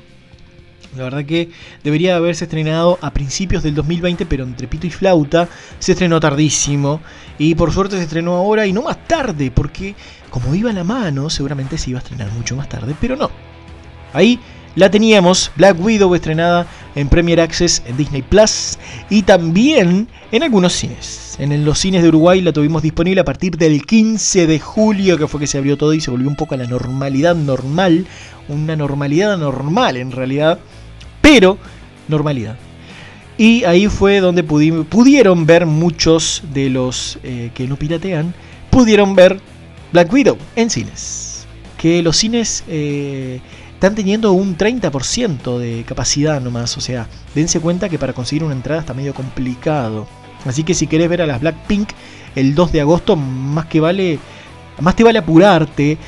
[0.97, 1.51] La verdad que
[1.85, 7.01] debería haberse estrenado a principios del 2020, pero entre pito y flauta se estrenó tardísimo.
[7.39, 9.95] Y por suerte se estrenó ahora y no más tarde, porque
[10.31, 13.31] como iba a la mano, seguramente se iba a estrenar mucho más tarde, pero no.
[14.13, 14.41] Ahí
[14.77, 18.79] la teníamos, Black Widow estrenada en Premier Access en Disney Plus
[19.09, 21.37] y también en algunos cines.
[21.39, 25.27] En los cines de Uruguay la tuvimos disponible a partir del 15 de julio, que
[25.29, 28.07] fue que se abrió todo y se volvió un poco a la normalidad normal.
[28.49, 30.59] Una normalidad normal en realidad,
[31.27, 31.59] pero
[32.07, 32.57] normalidad.
[33.37, 38.33] Y ahí fue donde pudi- pudieron ver muchos de los eh, que no piratean,
[38.71, 39.41] pudieron ver
[39.93, 41.47] Black Widow en cines.
[41.77, 43.41] Que los cines eh,
[43.75, 46.77] están teniendo un 30% de capacidad nomás.
[46.79, 50.07] O sea, dense cuenta que para conseguir una entrada está medio complicado.
[50.45, 51.91] Así que si querés ver a las Blackpink
[52.37, 54.21] el 2 de agosto, más que vale.
[54.81, 55.99] Más te vale apurarte.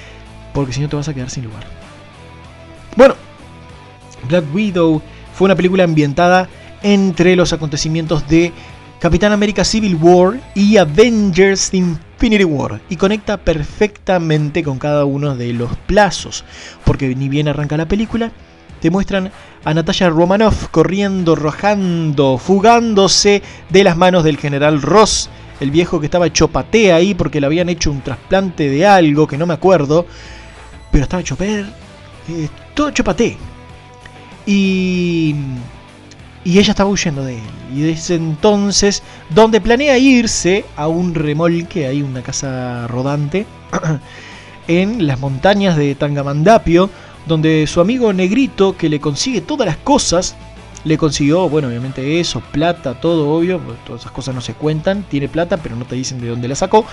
[0.54, 1.66] Porque si no te vas a quedar sin lugar.
[2.96, 3.14] Bueno,
[4.28, 5.02] Black Widow
[5.34, 6.48] fue una película ambientada
[6.82, 8.52] entre los acontecimientos de
[9.00, 15.52] Capitán América Civil War y Avengers Infinity War y conecta perfectamente con cada uno de
[15.52, 16.44] los plazos,
[16.84, 18.32] porque ni bien arranca la película,
[18.80, 19.30] te muestran
[19.64, 26.06] a Natasha Romanoff corriendo, rojando, fugándose de las manos del general Ross, el viejo que
[26.06, 29.54] estaba hecho paté ahí porque le habían hecho un trasplante de algo que no me
[29.54, 30.06] acuerdo,
[30.90, 31.66] pero estaba hecho per,
[32.28, 33.36] eh, todo hecho paté.
[34.48, 35.34] Y,
[36.42, 37.42] y ella estaba huyendo de él.
[37.76, 43.44] Y desde entonces, donde planea irse a un remolque, hay una casa rodante,
[44.68, 46.88] en las montañas de Tangamandapio,
[47.26, 50.34] donde su amigo Negrito, que le consigue todas las cosas,
[50.82, 55.02] le consiguió, bueno, obviamente eso, plata, todo obvio, pues, todas esas cosas no se cuentan,
[55.10, 56.86] tiene plata, pero no te dicen de dónde la sacó.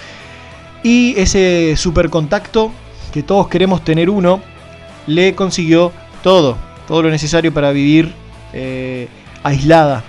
[0.83, 2.69] Y ese super contacto,
[3.13, 4.41] que todos queremos tener uno,
[5.07, 8.13] le consiguió todo, todo lo necesario para vivir
[8.53, 9.07] eh,
[9.43, 10.03] aislada.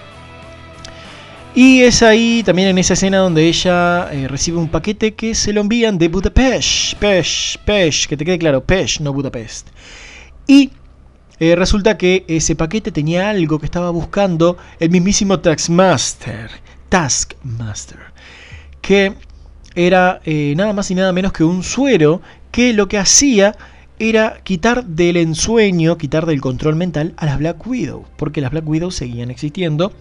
[1.54, 5.52] Y es ahí también en esa escena donde ella eh, recibe un paquete que se
[5.54, 6.94] lo envían de Budapest.
[6.98, 9.68] Pesh, Pesh, que te quede claro, Pesh, no Budapest.
[10.46, 10.70] Y
[11.40, 16.50] eh, resulta que ese paquete tenía algo que estaba buscando el mismísimo Taskmaster.
[16.90, 18.00] Taskmaster.
[18.82, 19.14] Que
[19.74, 23.54] era nada más y nada menos que un suero que lo que hacía
[23.98, 28.04] era quitar del ensueño, quitar del control mental a las Black Widow.
[28.16, 29.92] Porque las Black Widow seguían existiendo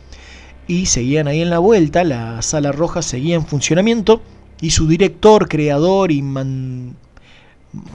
[0.68, 4.22] y seguían ahí en la vuelta, la sala roja seguía en funcionamiento
[4.62, 6.96] y su director, creador y man-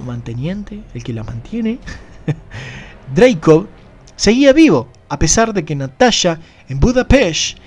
[0.07, 1.79] manteniente, el que la mantiene,
[3.15, 3.67] Dreykov,
[4.15, 6.39] seguía vivo, a pesar de que Natasha
[6.69, 7.59] en Budapest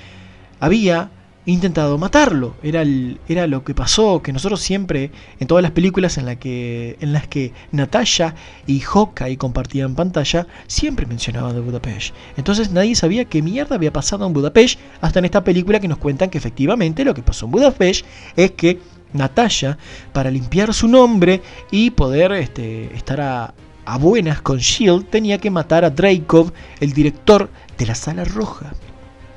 [0.59, 1.09] había
[1.45, 2.55] intentado matarlo.
[2.63, 6.37] Era, el- era lo que pasó, que nosotros siempre, en todas las películas en, la
[6.37, 8.35] que, en las que Natasha
[8.65, 12.15] y Hawkeye compartían pantalla, siempre mencionaban de Budapest.
[12.37, 15.97] Entonces nadie sabía qué mierda había pasado en Budapest, hasta en esta película que nos
[15.97, 18.79] cuentan que efectivamente lo que pasó en Budapest es que
[19.13, 19.77] Natasha,
[20.11, 21.41] para limpiar su nombre
[21.71, 23.53] y poder este, estar a,
[23.85, 28.73] a buenas con Shield, tenía que matar a Dreykov, el director de la Sala Roja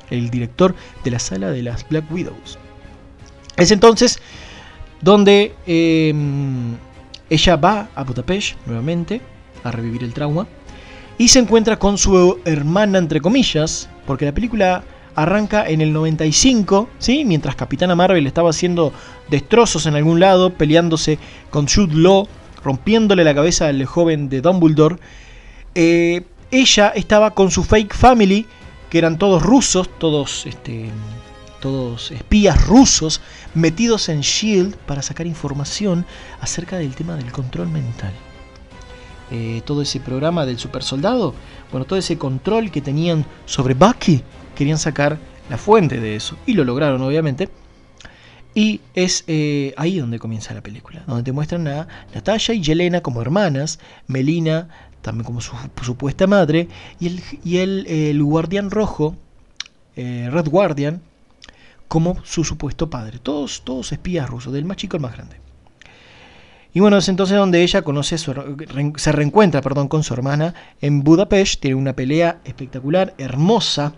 [0.09, 2.57] el director de la sala de las Black Widows.
[3.55, 4.19] Es entonces
[5.01, 6.13] donde eh,
[7.29, 9.21] ella va a Budapest nuevamente
[9.63, 10.47] a revivir el trauma
[11.17, 14.83] y se encuentra con su hermana, entre comillas, porque la película
[15.15, 17.25] arranca en el 95, ¿sí?
[17.25, 18.93] mientras Capitana Marvel estaba haciendo
[19.29, 21.17] destrozos en algún lado, peleándose
[21.49, 22.27] con Jude Law,
[22.63, 24.97] rompiéndole la cabeza al joven de Dumbledore.
[25.73, 28.45] Eh, ella estaba con su fake family,
[28.89, 30.89] que eran todos rusos, todos, este,
[31.59, 33.21] todos espías rusos,
[33.53, 36.05] metidos en Shield para sacar información
[36.39, 38.13] acerca del tema del control mental.
[39.29, 41.33] Eh, todo ese programa del super soldado,
[41.71, 44.23] bueno, todo ese control que tenían sobre Bucky,
[44.55, 45.17] querían sacar
[45.49, 46.37] la fuente de eso.
[46.45, 47.49] Y lo lograron, obviamente.
[48.55, 53.01] Y es eh, ahí donde comienza la película, donde te muestran a Natasha y Yelena
[53.01, 54.69] como hermanas, Melina
[55.01, 56.67] también como su supuesta madre,
[56.99, 59.15] y el, y el, guardián rojo,
[59.95, 61.01] eh, Red Guardian,
[61.87, 63.19] como su supuesto padre.
[63.19, 65.37] Todos, todos espías rusos, del más chico al más grande.
[66.73, 68.33] Y bueno, es entonces donde ella conoce su
[68.97, 73.93] se reencuentra perdón, con su hermana en Budapest, tiene una pelea espectacular, hermosa.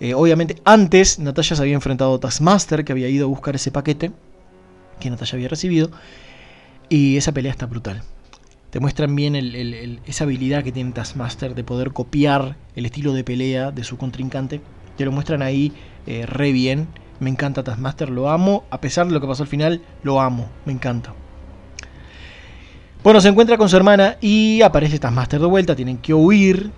[0.00, 3.70] Eh, obviamente, antes Natalia se había enfrentado a Taskmaster, que había ido a buscar ese
[3.70, 4.12] paquete
[5.00, 5.90] que Natalia había recibido.
[6.88, 8.02] Y esa pelea está brutal.
[8.70, 9.36] Te muestran bien
[10.06, 14.60] esa habilidad que tiene Taskmaster de poder copiar el estilo de pelea de su contrincante.
[14.96, 15.72] Te lo muestran ahí
[16.06, 16.88] eh, re bien.
[17.20, 18.64] Me encanta Taskmaster, lo amo.
[18.70, 20.48] A pesar de lo que pasó al final, lo amo.
[20.64, 21.14] Me encanta.
[23.02, 25.76] Bueno, se encuentra con su hermana y aparece Taskmaster de vuelta.
[25.76, 26.70] Tienen que huir.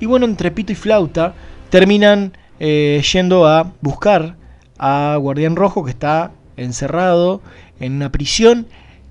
[0.00, 1.34] Y bueno, entre pito y flauta,
[1.68, 4.36] terminan eh, yendo a buscar
[4.78, 7.42] a Guardián Rojo que está encerrado
[7.78, 8.66] en una prisión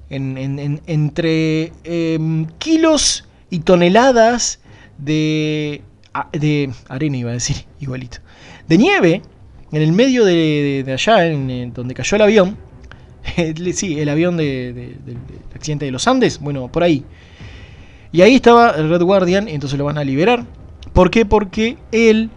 [0.09, 4.59] en- en- en- entre em, kilos y toneladas
[4.97, 5.81] de,
[6.13, 8.19] a- de arena, iba a decir, igualito,
[8.67, 9.21] de nieve
[9.71, 12.57] en el medio de, de- allá, en, donde cayó el avión.
[13.37, 17.03] El- sí, el avión de- de- del del accidente de los Andes, bueno, por ahí.
[18.11, 20.45] Y ahí estaba el Red Guardian, entonces lo van a liberar.
[20.93, 21.25] ¿Por qué?
[21.25, 22.29] Porque él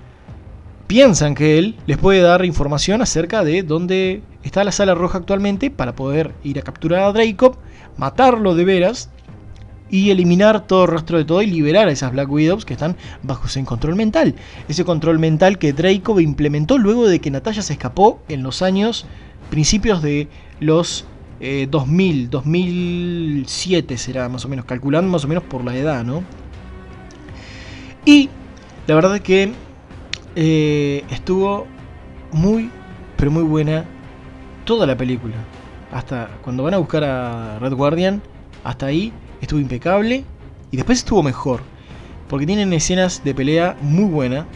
[0.87, 5.71] piensan que él les puede dar información acerca de dónde está la sala roja actualmente
[5.71, 7.57] para poder ir a capturar a Dracov,
[7.97, 9.11] matarlo de veras
[9.91, 13.47] y eliminar todo rastro de todo y liberar a esas Black Widows que están bajo
[13.47, 14.35] ese control mental.
[14.69, 19.07] Ese control mental que Dracov implementó luego de que Natalia se escapó en los años
[19.51, 20.29] principios de
[20.61, 21.07] los
[21.41, 26.23] eh, 2000, 2007 será más o menos, calculando más o menos por la edad, ¿no?
[28.05, 28.29] Y
[28.87, 29.53] la verdad es que
[30.35, 31.67] eh, estuvo
[32.33, 32.71] muy,
[33.17, 33.85] pero muy buena
[34.69, 35.35] toda la película.
[35.91, 38.21] Hasta cuando van a buscar a Red Guardian,
[38.65, 40.25] hasta ahí estuvo impecable.
[40.71, 41.61] Y después estuvo mejor.
[42.29, 44.47] Porque tienen escenas de pelea muy buena.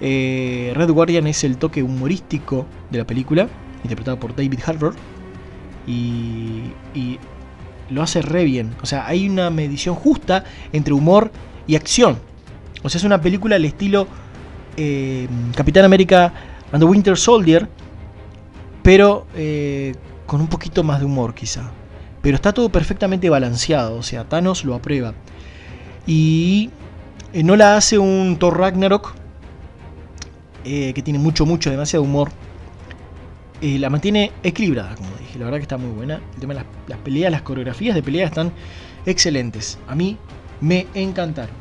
[0.00, 3.48] Eh, Red Guardian es el toque humorístico de la película,
[3.82, 4.94] interpretado por David Harbour.
[5.86, 7.18] Y, y
[7.90, 8.74] lo hace re bien.
[8.80, 11.30] O sea, hay una medición justa entre humor
[11.66, 12.16] y acción.
[12.82, 14.06] O sea, es una película al estilo
[14.78, 16.32] eh, Capitán América
[16.72, 17.68] and the Winter Soldier,
[18.82, 19.94] pero eh,
[20.26, 21.70] con un poquito más de humor quizá.
[22.20, 25.14] pero está todo perfectamente balanceado, o sea, Thanos lo aprueba.
[26.06, 26.70] Y
[27.32, 29.14] eh, no la hace un Thor Ragnarok,
[30.64, 32.30] eh, que tiene mucho, mucho, demasiado humor.
[33.60, 36.20] La mantiene equilibrada, como dije, la verdad que está muy buena.
[36.34, 38.52] El tema de las, las peleas, las coreografías de pelea están
[39.06, 39.78] excelentes.
[39.86, 40.18] A mí
[40.60, 41.54] me encantaron.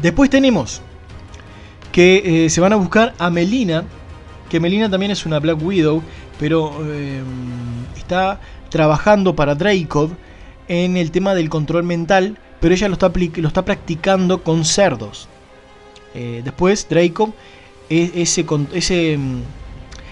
[0.00, 0.80] Después tenemos
[1.92, 3.84] que se van a buscar a Melina,
[4.52, 6.02] que Melina también es una Black Widow,
[6.38, 7.22] pero eh,
[7.96, 8.38] está
[8.68, 10.10] trabajando para Dreykov
[10.68, 12.92] en el tema del control mental, pero ella lo
[13.48, 15.26] está, practicando con cerdos.
[16.14, 17.32] Eh, después Dreykov
[17.88, 18.44] e- ese,
[18.74, 19.40] ese, mm,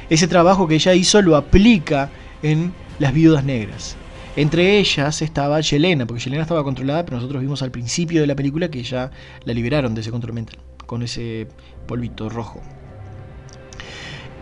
[0.08, 2.08] ese trabajo que ella hizo lo aplica
[2.42, 3.94] en las viudas negras.
[4.36, 8.36] Entre ellas estaba Yelena, porque Yelena estaba controlada, pero nosotros vimos al principio de la
[8.36, 9.10] película que ya
[9.44, 11.46] la liberaron de ese control mental, con ese
[11.86, 12.62] polvito rojo.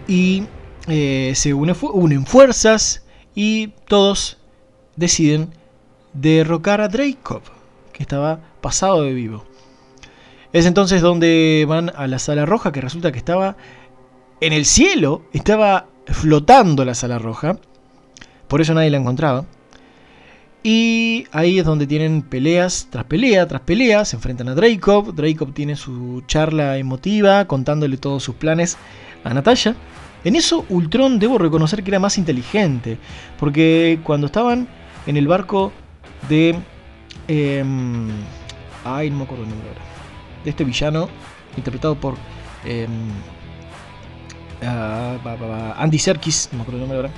[0.08, 0.44] Y
[0.88, 3.04] eh, se unen fuerzas
[3.34, 4.38] y todos
[4.96, 5.50] deciden
[6.12, 7.42] derrocar a Dreykov,
[7.92, 9.44] que estaba pasado de vivo.
[10.52, 13.56] Es entonces donde van a la sala roja, que resulta que estaba
[14.40, 17.58] en el cielo, estaba flotando la sala roja,
[18.48, 19.44] por eso nadie la encontraba.
[20.62, 25.52] Y ahí es donde tienen peleas tras pelea tras pelea, se enfrentan a Dreykov, Dreykov
[25.52, 28.76] tiene su charla emotiva contándole todos sus planes
[29.22, 29.76] a Natalia.
[30.24, 32.98] En eso Ultron debo reconocer que era más inteligente,
[33.38, 34.68] porque cuando estaban
[35.06, 35.72] en el barco
[36.28, 36.56] de...
[37.28, 38.08] em,
[38.84, 39.80] ay, no me acuerdo el nombre ahora.
[40.44, 41.08] De este villano,
[41.56, 42.16] interpretado por
[44.60, 47.10] ba, Andy Serkis, no me acuerdo el nombre ahora.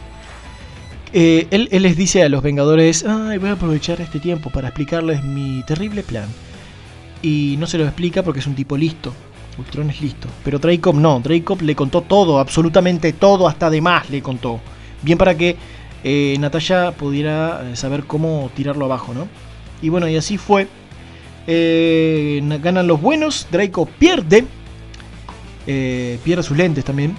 [1.13, 4.69] Eh, él, él les dice a los Vengadores, Ay, voy a aprovechar este tiempo para
[4.69, 6.29] explicarles mi terrible plan.
[7.23, 9.13] Y no se lo explica porque es un tipo listo.
[9.59, 10.29] Ultron es listo.
[10.45, 11.21] Pero Dreykov no.
[11.21, 14.61] Dreykov le contó todo, absolutamente todo, hasta de más le contó.
[15.03, 15.57] Bien para que
[16.05, 19.27] eh, Natalia pudiera eh, saber cómo tirarlo abajo, ¿no?
[19.83, 20.67] Y bueno, y así fue.
[21.47, 23.47] Eh, na- ganan los buenos.
[23.51, 24.45] Dreykov pierde.
[25.67, 27.17] Eh, pierde sus lentes también.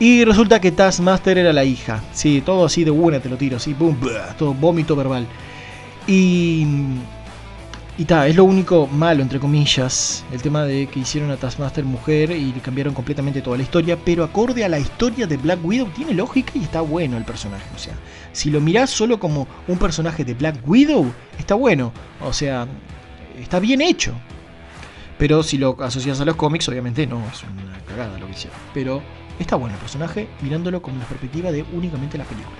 [0.00, 2.04] Y resulta que Taskmaster era la hija.
[2.12, 3.98] Sí, todo así de buena te lo tiro, así, boom,
[4.38, 5.26] todo vómito verbal.
[6.06, 6.64] Y.
[8.00, 11.84] Y ta, es lo único malo, entre comillas, el tema de que hicieron a Taskmaster
[11.84, 15.58] mujer y le cambiaron completamente toda la historia, pero acorde a la historia de Black
[15.64, 17.64] Widow tiene lógica y está bueno el personaje.
[17.74, 17.94] O sea,
[18.30, 21.92] si lo mirás solo como un personaje de Black Widow, está bueno.
[22.24, 22.68] O sea,
[23.36, 24.12] está bien hecho.
[25.18, 28.56] Pero si lo asocias a los cómics, obviamente no, es una cagada lo que hicieron.
[28.72, 29.02] Pero
[29.40, 32.58] está bueno el personaje, mirándolo con la perspectiva de únicamente la película.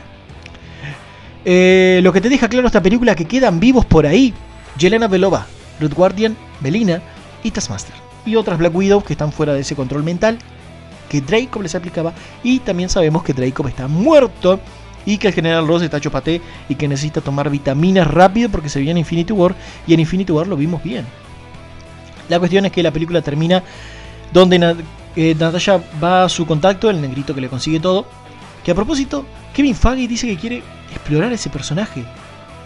[1.45, 4.35] Eh, lo que te deja claro esta película que quedan vivos por ahí
[4.79, 5.47] Yelena Belova,
[5.81, 7.03] Red Guardian, Melina
[7.43, 7.95] y Taskmaster.
[8.25, 10.39] Y otras Black Widows que están fuera de ese control mental
[11.09, 12.13] que Draco les aplicaba.
[12.43, 14.61] Y también sabemos que Draco está muerto
[15.07, 18.69] y que el General Ross está hecho paté y que necesita tomar vitaminas rápido porque
[18.69, 19.55] se viene Infinity War.
[19.87, 21.07] Y en Infinity War lo vimos bien.
[22.29, 23.63] La cuestión es que la película termina
[24.33, 24.77] donde
[25.17, 28.07] eh, Natasha va a su contacto, el negrito que le consigue todo.
[28.63, 29.25] Que a propósito,
[29.55, 32.05] Kevin Feige dice que quiere explorar ese personaje.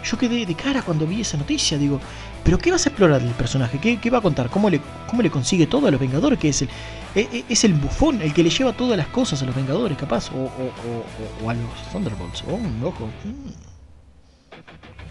[0.03, 2.01] Yo quedé de cara cuando vi esa noticia, digo,
[2.43, 3.79] ¿pero qué vas a explorar del personaje?
[3.79, 4.49] ¿Qué, qué va a contar?
[4.49, 6.37] ¿Cómo le, ¿Cómo le consigue todo a los Vengadores?
[6.39, 6.69] Que es el,
[7.15, 9.97] e- e- es el bufón, el que le lleva todas las cosas a los Vengadores,
[9.97, 12.43] capaz, o, o- o- o- a los Thunderbolts.
[12.47, 13.05] Oh, un ojo.
[13.23, 13.49] mm.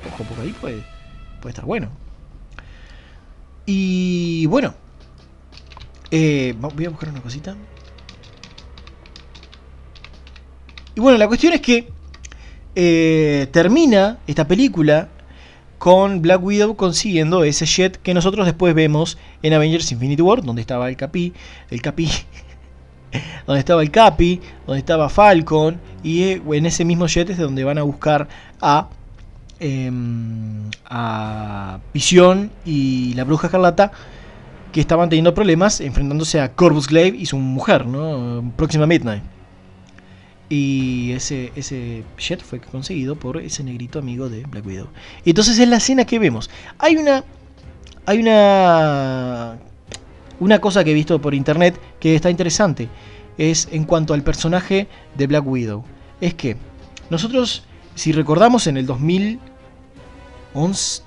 [0.04, 0.84] Ojo, porque ahí puede,
[1.40, 1.88] puede estar bueno.
[3.64, 4.74] Y bueno,
[6.10, 7.56] eh, voy a buscar una cosita.
[10.94, 11.92] Y bueno, la cuestión es que
[12.74, 15.08] eh, termina esta película
[15.78, 20.60] con Black Widow consiguiendo ese jet que nosotros después vemos en Avengers Infinity War, donde
[20.60, 21.32] estaba el Capi,
[21.70, 22.08] el Capi,
[23.46, 27.64] donde estaba el Capi, donde estaba Falcon, y eh, en ese mismo jet es donde
[27.64, 28.28] van a buscar
[28.60, 28.88] a,
[29.58, 31.80] em, a
[32.64, 33.90] y la Bruja Escarlata,
[34.70, 38.52] que estaban teniendo problemas enfrentándose a Corvus Glaive y su mujer, ¿no?
[38.56, 39.22] Próxima Midnight.
[40.54, 44.88] Y ese, ese jet fue conseguido por ese negrito amigo de Black Widow.
[45.24, 46.50] Y entonces es la escena que vemos.
[46.78, 47.24] Hay una.
[48.04, 49.58] Hay una.
[50.40, 52.90] Una cosa que he visto por internet que está interesante.
[53.38, 55.84] Es en cuanto al personaje de Black Widow.
[56.20, 56.58] Es que
[57.08, 57.62] nosotros,
[57.94, 59.40] si recordamos en el 2011,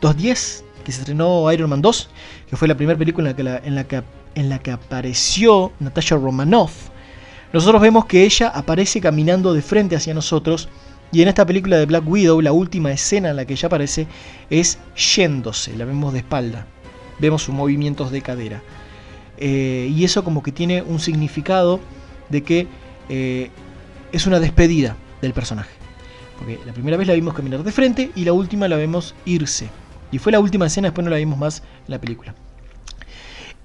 [0.02, 2.10] 2010, que se estrenó Iron Man 2,
[2.50, 4.02] que fue la primera película en la que, en la que,
[4.34, 6.90] en la que apareció Natasha Romanoff
[7.56, 10.68] nosotros vemos que ella aparece caminando de frente hacia nosotros
[11.14, 14.08] y en esta película de Black Widow la última escena en la que ella aparece
[14.50, 14.78] es
[15.16, 16.68] yéndose, la vemos de espalda,
[17.18, 18.62] vemos sus movimientos de cadera.
[19.38, 21.80] Eh, y eso como que tiene un significado
[22.28, 22.68] de que
[23.08, 23.50] eh,
[24.12, 25.72] es una despedida del personaje.
[26.38, 29.70] Porque la primera vez la vimos caminar de frente y la última la vemos irse.
[30.12, 32.36] Y fue la última escena, después no la vimos más en la película.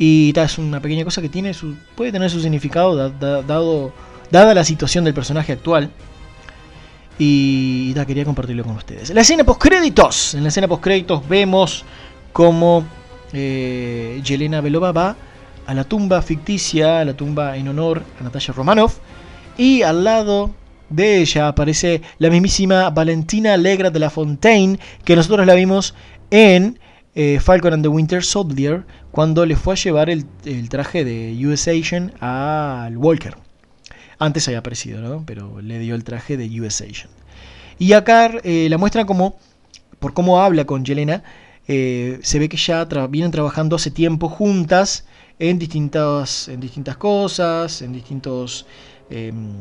[0.02, 3.42] Y ta, es una pequeña cosa que tiene su, puede tener su significado da- da-
[3.42, 3.92] dado,
[4.30, 5.90] dada la situación del personaje actual.
[7.18, 9.10] Y quería compartirlo con ustedes.
[9.10, 10.32] La escena post créditos.
[10.34, 11.84] En la escena post créditos vemos
[12.32, 12.82] cómo
[13.34, 15.16] eh, Yelena Belova va
[15.66, 18.96] a la tumba ficticia, a la tumba en honor a Natasha Romanoff.
[19.58, 20.50] Y al lado
[20.88, 25.94] de ella aparece la mismísima Valentina Allegra de la Fontaine, que nosotros la vimos
[26.30, 26.78] en
[27.14, 30.24] eh, Falcon and the Winter Soldier, cuando le fue a llevar el,
[30.68, 33.36] traje de US Agent al Walker.
[34.18, 35.24] Antes había aparecido, ¿no?
[35.26, 37.10] Pero le dio el traje de US Agent.
[37.78, 39.38] Y acá eh, la muestran como,
[39.98, 41.22] por cómo habla con Yelena,
[41.66, 45.04] eh, se ve que ya vienen trabajando hace tiempo juntas
[45.38, 48.66] en distintas, en distintas cosas, en distintos,
[49.08, 49.52] em,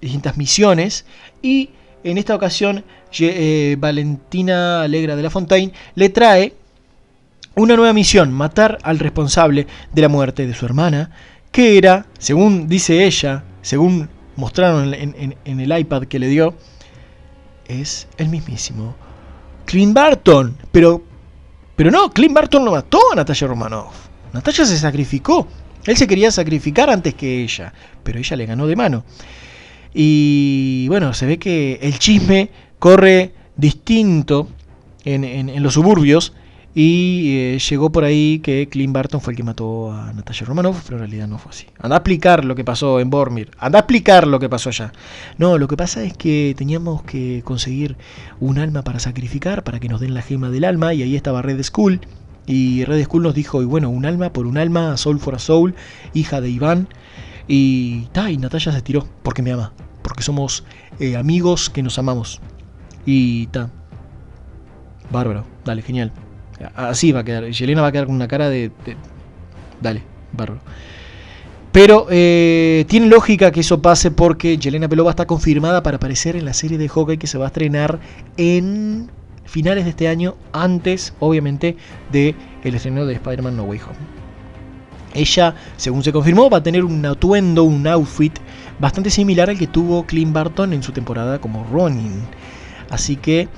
[0.00, 1.04] distintas misiones.
[1.42, 1.70] Y
[2.06, 2.84] en esta ocasión,
[3.18, 6.54] eh, Valentina Alegra de la Fontaine le trae
[7.56, 11.10] una nueva misión, matar al responsable de la muerte de su hermana,
[11.50, 16.54] que era, según dice ella, según mostraron en, el iPad que le dio,
[17.66, 18.94] es el mismísimo
[19.64, 20.56] Clint Barton.
[20.70, 21.02] Pero,
[21.74, 23.94] pero no, Clint Barton no mató a Natasha Romanoff.
[24.32, 25.48] Natasha se sacrificó.
[25.86, 27.72] Él se quería sacrificar antes que ella,
[28.04, 29.04] pero ella le ganó de mano.
[29.98, 34.46] Y bueno, se ve que el chisme corre distinto
[35.06, 36.34] en, en- en los suburbios.
[36.74, 40.82] Y eh, llegó por ahí que Clint Barton fue el que mató a Natasha Romanoff,
[40.84, 41.64] pero en realidad no fue así.
[41.80, 43.50] Anda a explicar lo que pasó en Bormir.
[43.58, 44.92] Anda a explicar lo que pasó allá.
[45.38, 47.96] No, lo que pasa es que teníamos que conseguir
[48.40, 50.92] un alma para sacrificar, para que nos den la gema del alma.
[50.92, 52.00] Y ahí estaba Red Skull.
[52.46, 55.38] Y Red Skull nos dijo, y bueno, un alma por un alma, Soul for a
[55.38, 55.74] Soul,
[56.12, 56.88] hija de Iván.
[57.48, 59.72] Y, ta, y Natalia se tiró, porque me ama.
[60.06, 60.62] Porque somos
[61.00, 62.40] eh, amigos que nos amamos.
[63.04, 63.70] Y ta.
[65.10, 66.12] Bárbaro, dale, genial.
[66.76, 67.50] Así va a quedar.
[67.50, 68.70] Yelena va a quedar con una cara de.
[69.80, 70.60] dale, bárbaro.
[71.72, 76.44] Pero eh, tiene lógica que eso pase porque Yelena Belova está confirmada para aparecer en
[76.44, 77.98] la serie de hockey que se va a estrenar
[78.36, 79.10] en
[79.44, 81.76] finales de este año, antes, obviamente,
[82.12, 84.26] de el estreno de Spider-Man No Way Home.
[85.14, 88.38] Ella, según se confirmó, va a tener un atuendo, un outfit
[88.78, 92.22] bastante similar al que tuvo Clint Barton en su temporada como Ronin.
[92.90, 93.48] Así que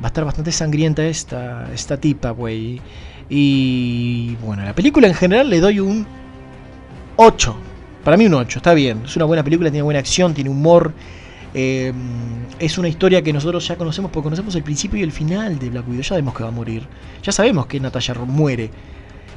[0.00, 2.80] va a estar bastante sangrienta esta, esta tipa, güey.
[3.28, 6.06] Y bueno, la película en general le doy un
[7.16, 7.56] 8.
[8.04, 9.02] Para mí un 8, está bien.
[9.04, 10.92] Es una buena película, tiene buena acción, tiene humor.
[11.54, 11.92] eh,
[12.58, 15.70] es una historia que nosotros ya conocemos porque conocemos el principio y el final de
[15.70, 16.02] Black Widow.
[16.02, 16.86] Ya sabemos que va a morir.
[17.22, 18.70] Ya sabemos que Natasha muere.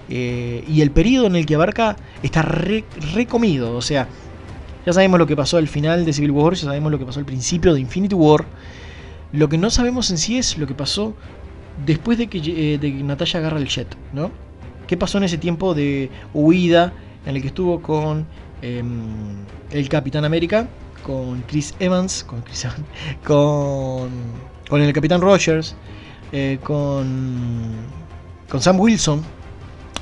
[0.09, 3.75] Eh, y el periodo en el que abarca está re, recomido.
[3.75, 4.07] O sea,
[4.85, 7.19] ya sabemos lo que pasó al final de Civil War, ya sabemos lo que pasó
[7.19, 8.45] al principio de Infinity War.
[9.31, 11.15] Lo que no sabemos en sí es lo que pasó
[11.85, 14.31] después de que, eh, de que Natasha agarra el jet, ¿no?
[14.87, 16.93] ¿Qué pasó en ese tiempo de huida
[17.25, 18.27] en el que estuvo con
[18.61, 20.67] em, el Capitán América,
[21.03, 22.83] con Chris Evans, con, Chris Evans,
[23.25, 24.09] con,
[24.69, 25.75] con el Capitán Rogers,
[26.31, 27.73] eh, con,
[28.47, 29.23] con Sam Wilson?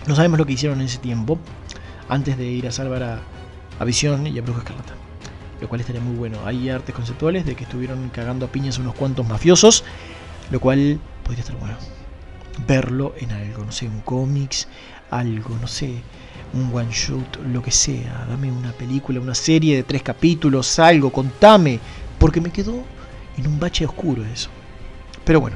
[0.08, 1.40] No sabemos lo que hicieron en ese tiempo,
[2.10, 3.22] antes de ir a salvar a,
[3.80, 4.94] a Visión y a Bruja Escarlata.
[5.62, 6.40] Lo cual estaría muy bueno.
[6.46, 9.84] Hay artes conceptuales de que estuvieron cagando a piñas unos cuantos mafiosos.
[10.52, 11.76] Lo cual podría estar bueno.
[12.68, 14.68] Verlo en algo, no sé, un cómics,
[15.10, 15.96] algo, no sé,
[16.54, 18.26] un one shot, lo que sea.
[18.30, 21.80] Dame una película, una serie de tres capítulos, algo, contame.
[22.20, 22.84] Porque me quedó
[23.38, 24.50] en un bache oscuro eso.
[25.24, 25.56] Pero bueno.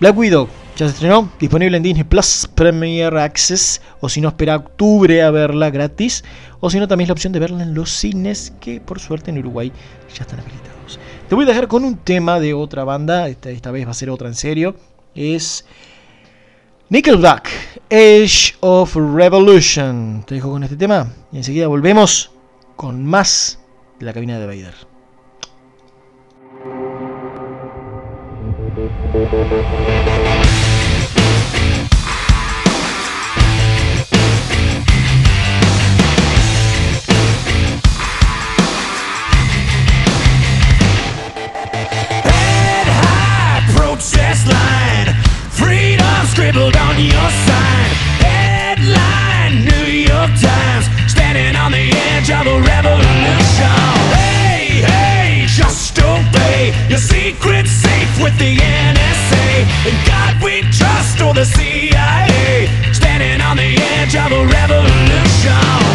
[0.00, 0.48] Black Widow
[0.78, 5.32] ya se estrenó, disponible en Disney Plus Premier Access, o si no espera octubre a
[5.32, 6.22] verla gratis,
[6.60, 9.32] o si no también es la opción de verla en los cines, que por suerte
[9.32, 9.72] en Uruguay
[10.14, 11.00] ya están habilitados.
[11.28, 14.08] Te voy a dejar con un tema de otra banda, esta, vez va a ser
[14.08, 14.76] otra en serio,
[15.16, 15.64] es
[16.90, 17.50] Nickelback,
[17.90, 20.22] Age of Revolution.
[20.28, 22.30] Te dejo con este tema y enseguida volvemos
[22.76, 23.58] con más
[23.98, 24.74] de la cabina de Vader.
[29.10, 30.07] Head
[46.38, 47.90] scribbled on your sign.
[48.22, 50.86] Headline, New York Times.
[51.10, 53.82] Standing on the edge of a revolution.
[54.14, 56.72] Hey, hey, just obey.
[56.88, 59.48] Your secret's safe with the NSA.
[59.90, 62.70] In God we trust or the CIA.
[62.92, 65.87] Standing on the edge of a revolution.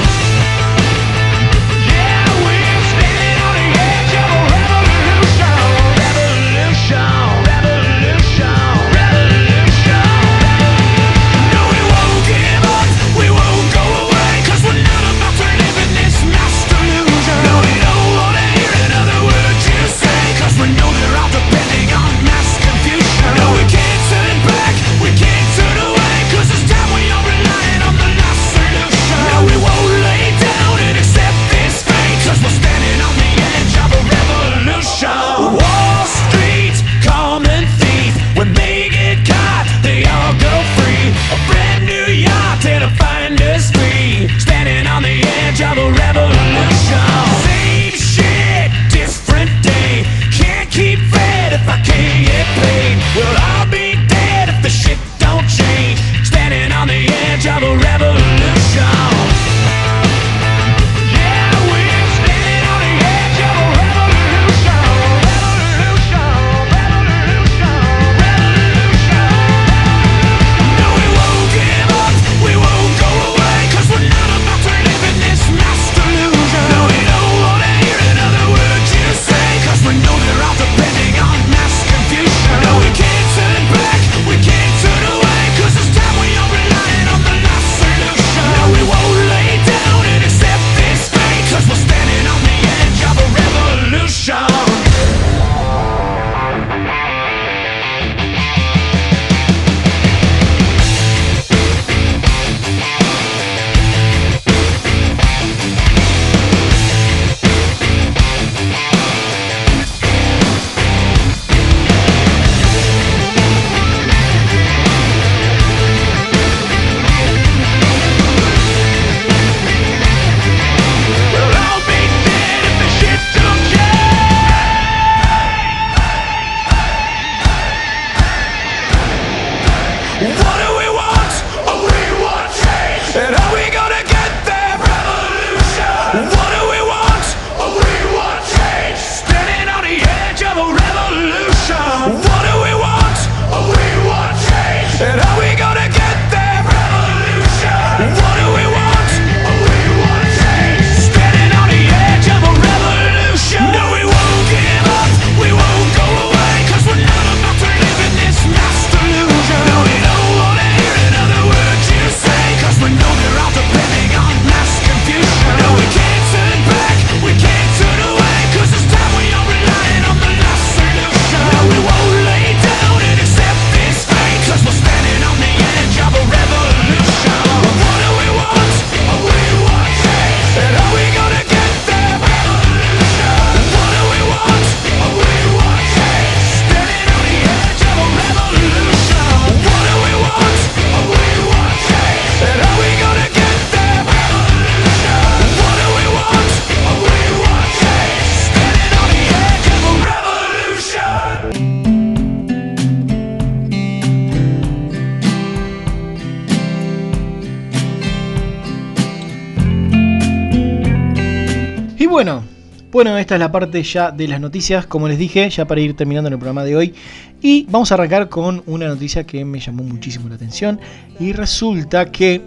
[212.94, 215.96] Bueno, esta es la parte ya de las noticias, como les dije, ya para ir
[215.96, 216.94] terminando el programa de hoy.
[217.42, 220.80] Y vamos a arrancar con una noticia que me llamó muchísimo la atención.
[221.20, 222.44] Y resulta que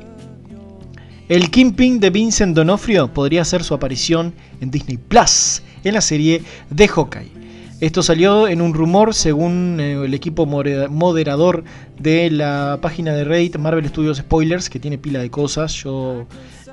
[1.28, 6.44] el Kingpin de Vincent Donofrio podría hacer su aparición en Disney Plus, en la serie
[6.70, 7.32] de Hawkeye.
[7.80, 11.64] Esto salió en un rumor según eh, el equipo moderador
[11.98, 15.74] de la página de Reddit Marvel Studios Spoilers, que tiene pila de cosas.
[15.74, 16.28] Yo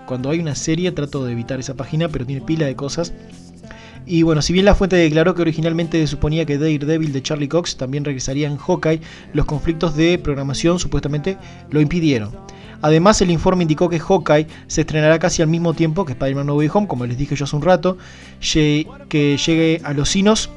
[0.05, 3.13] cuando hay una serie trato de evitar esa página, pero tiene pila de cosas.
[4.06, 7.47] Y bueno, si bien la fuente declaró que originalmente se suponía que Daredevil de Charlie
[7.47, 9.01] Cox también regresaría en Hawkeye,
[9.34, 11.38] los conflictos de programación supuestamente
[11.70, 12.32] lo impidieron.
[12.82, 16.56] Además, el informe indicó que Hawkeye se estrenará casi al mismo tiempo que Spider-Man No
[16.56, 17.97] Way Home, como les dije yo hace un rato,
[18.41, 20.49] que llegue a los cinos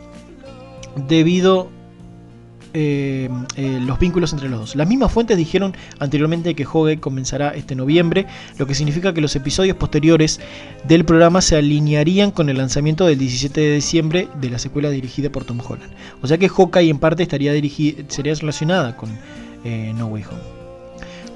[1.07, 1.71] debido
[2.79, 4.77] eh, eh, los vínculos entre los dos.
[4.77, 8.27] Las mismas fuentes dijeron anteriormente que Hawkeye comenzará este noviembre,
[8.59, 10.41] lo que significa que los episodios posteriores
[10.87, 15.31] del programa se alinearían con el lanzamiento del 17 de diciembre de la secuela dirigida
[15.31, 15.91] por Tom Holland.
[16.21, 17.53] O sea que Hawkeye en parte estaría
[18.09, 19.09] sería relacionada con
[19.65, 20.57] eh, No Way Home.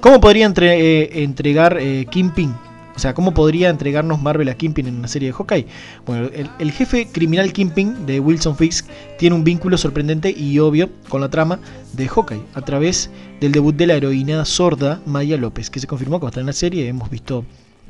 [0.01, 1.79] ¿Cómo podría entre- entregar
[2.11, 2.55] Kingpin?
[2.95, 5.67] O sea, ¿cómo podría entregarnos Marvel a Kingpin en una serie de Hawkeye?
[6.07, 6.29] Bueno,
[6.59, 8.87] el, jefe criminal Kingpin de Wilson Fisk
[9.19, 11.61] tiene un vínculo sorprendente y obvio con la trama
[11.93, 13.11] de Hawkeye a través
[13.41, 16.41] del debut de la heroína sorda Maya López, que se confirmó que va a estar
[16.43, 16.89] en la serie.
[16.89, 17.45] Hemos visto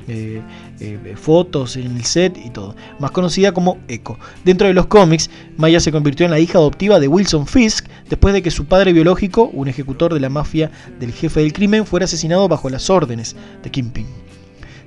[0.07, 0.41] eh,
[0.79, 2.75] eh, fotos en el set y todo.
[2.99, 4.17] Más conocida como Echo.
[4.43, 8.33] Dentro de los cómics, Maya se convirtió en la hija adoptiva de Wilson Fisk después
[8.33, 12.05] de que su padre biológico, un ejecutor de la mafia del jefe del crimen, fuera
[12.05, 14.07] asesinado bajo las órdenes de Kingpin.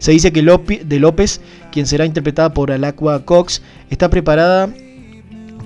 [0.05, 1.41] Se dice que de López,
[1.73, 4.69] quien será interpretada por Alacua Cox, está preparada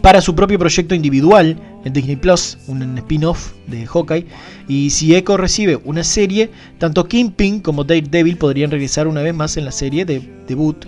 [0.00, 4.26] para su propio proyecto individual en Disney Plus, un spin-off de Hawkeye.
[4.68, 9.56] Y si Echo recibe una serie, tanto Kingpin como Daredevil podrían regresar una vez más
[9.56, 10.86] en la serie de debut,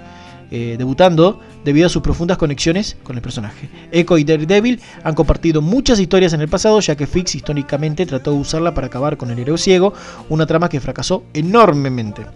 [0.52, 3.68] eh, debutando debido a sus profundas conexiones con el personaje.
[3.90, 8.30] Echo y Daredevil han compartido muchas historias en el pasado, ya que Fix históricamente trató
[8.30, 9.92] de usarla para acabar con el héroe ciego,
[10.28, 12.26] una trama que fracasó enormemente.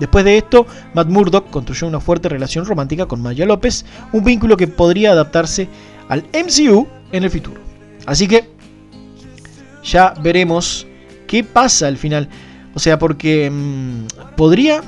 [0.00, 4.56] Después de esto, Matt Murdock construyó una fuerte relación romántica con Maya López, un vínculo
[4.56, 5.68] que podría adaptarse
[6.08, 7.60] al MCU en el futuro.
[8.06, 8.44] Así que
[9.82, 10.86] ya veremos
[11.26, 12.28] qué pasa al final.
[12.74, 14.82] O sea, porque mm, podría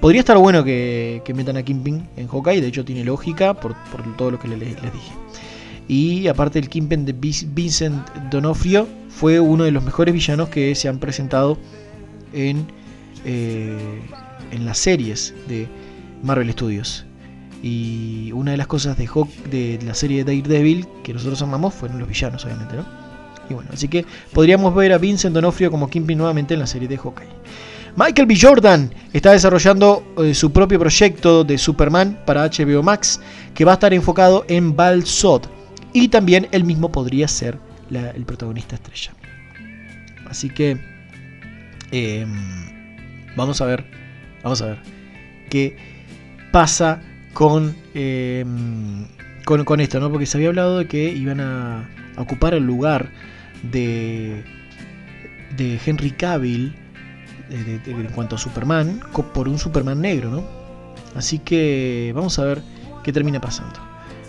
[0.00, 3.76] podría estar bueno que, metan a Kingpin en Hawkeye, de hecho tiene lógica por,
[4.16, 5.12] todo lo que le- les dije.
[5.86, 10.88] Y aparte el Kingpin de Vincent Donofrio fue uno de los mejores villanos que se
[10.88, 11.56] han presentado
[12.32, 12.66] en,
[13.24, 14.00] eh,
[14.50, 15.68] en las series de
[16.22, 17.04] Marvel Studios.
[17.62, 21.74] Y una de las cosas de, Hawk, de la serie de Daredevil que nosotros amamos
[21.74, 22.84] fueron los villanos, obviamente, ¿no?
[23.48, 26.88] Y bueno, así que podríamos ver a Vincent Donofrio como Kingpin nuevamente en la serie
[26.88, 27.28] de Hawkeye.
[27.94, 28.38] Michael B.
[28.40, 33.20] Jordan está desarrollando eh, su propio proyecto de Superman para HBO Max,
[33.54, 35.42] que va a estar enfocado en Val Zod.
[35.92, 37.58] Y también él mismo podría ser
[37.90, 39.12] el protagonista estrella.
[40.26, 40.80] Así que
[41.90, 42.26] eh,
[43.36, 43.84] vamos a ver,
[44.42, 44.78] vamos a ver
[45.50, 45.76] qué
[46.50, 47.02] pasa
[47.32, 48.44] con, eh,
[49.44, 50.10] con, esto, ¿no?
[50.10, 53.10] Porque se había hablado de que iban a, ocupar el lugar
[53.62, 54.44] de,
[55.56, 56.74] de Henry Cavill
[57.50, 59.00] en cuanto a Superman
[59.34, 60.44] por un Superman negro, ¿no?
[61.14, 62.62] Así que vamos a ver
[63.02, 63.78] qué termina pasando.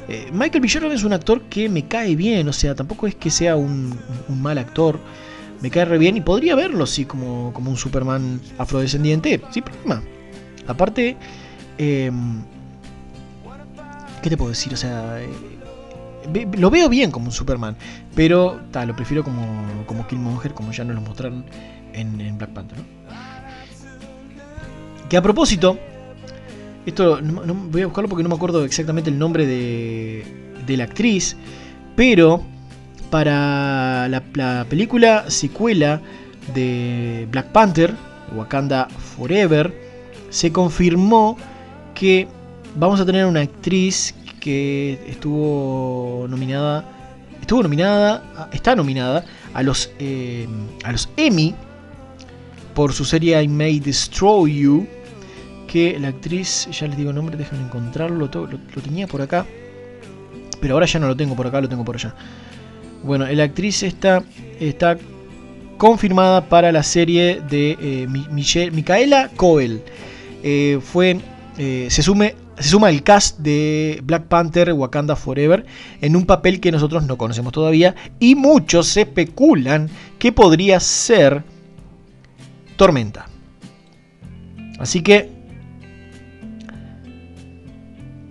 [0.09, 0.69] Eh, Michael B.
[0.69, 3.97] Jordan es un actor que me cae bien, o sea, tampoco es que sea un
[4.29, 4.99] mal actor.
[5.63, 10.03] Me cae re bien y podría verlo así como, como un Superman afrodescendiente, sin problema.
[10.67, 11.15] Aparte,
[11.77, 12.11] eh,
[14.21, 14.73] ¿qué te puedo decir?
[14.73, 15.29] O sea, eh,
[16.57, 17.77] lo veo bien como un Superman,
[18.13, 19.45] pero ta, lo prefiero como,
[19.85, 21.45] como Killmonger, como ya nos lo mostraron
[21.93, 22.79] en, Black Panther.
[25.07, 25.79] Que a propósito,
[26.85, 30.25] esto no- voy a buscarlo porque no me acuerdo exactamente el nombre de,
[30.67, 31.37] de la actriz,
[31.95, 32.43] pero
[33.13, 36.01] para la, la película secuela
[36.55, 37.93] de Black Panther,
[38.35, 39.71] Wakanda Forever,
[40.31, 41.37] se confirmó
[41.93, 42.27] que
[42.75, 46.85] vamos a tener una actriz que estuvo nominada,
[47.39, 50.47] estuvo nominada, está nominada a los, eh,
[50.83, 51.53] a los Emmy
[52.73, 54.87] por su serie I May Destroy You,
[55.67, 59.45] que la actriz, ya les digo el nombre, déjenme encontrarlo, lo tenía por acá,
[60.59, 62.15] pero ahora ya no lo tengo por acá, lo tengo por allá.
[63.03, 64.23] Bueno, la actriz está,
[64.59, 64.97] está
[65.77, 69.81] confirmada para la serie de eh, Mi- Michelle, Micaela Coel.
[70.43, 71.19] Eh, fue,
[71.57, 75.65] eh, se, se suma al cast de Black Panther Wakanda Forever
[76.01, 79.89] en un papel que nosotros no conocemos todavía y muchos especulan
[80.19, 81.43] que podría ser
[82.77, 83.27] Tormenta.
[84.79, 85.29] Así que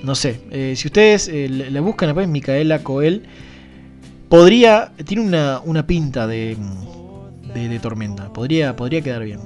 [0.02, 0.74] no sé.
[0.76, 3.22] si ustedes la buscan después, Micaela Coel,
[4.32, 4.90] podría.
[5.04, 6.56] Tiene una, una pinta de,
[7.52, 8.32] de, tormenta.
[8.32, 9.40] Podría, podría quedar bien.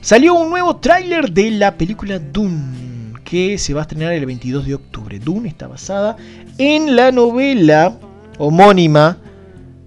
[0.00, 4.66] Salió un nuevo tráiler de la película Dune, que se va a estrenar el 22
[4.66, 5.20] de octubre.
[5.20, 6.16] Dune está basada
[6.58, 7.96] en la novela
[8.38, 9.18] homónima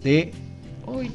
[0.02, 0.32] de.
[0.86, 1.12] Uy.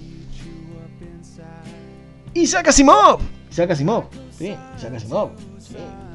[2.35, 3.21] Isaac Asimov.
[3.51, 4.05] Isaac Asimov.
[4.31, 5.31] Sí, Isaac Asimov.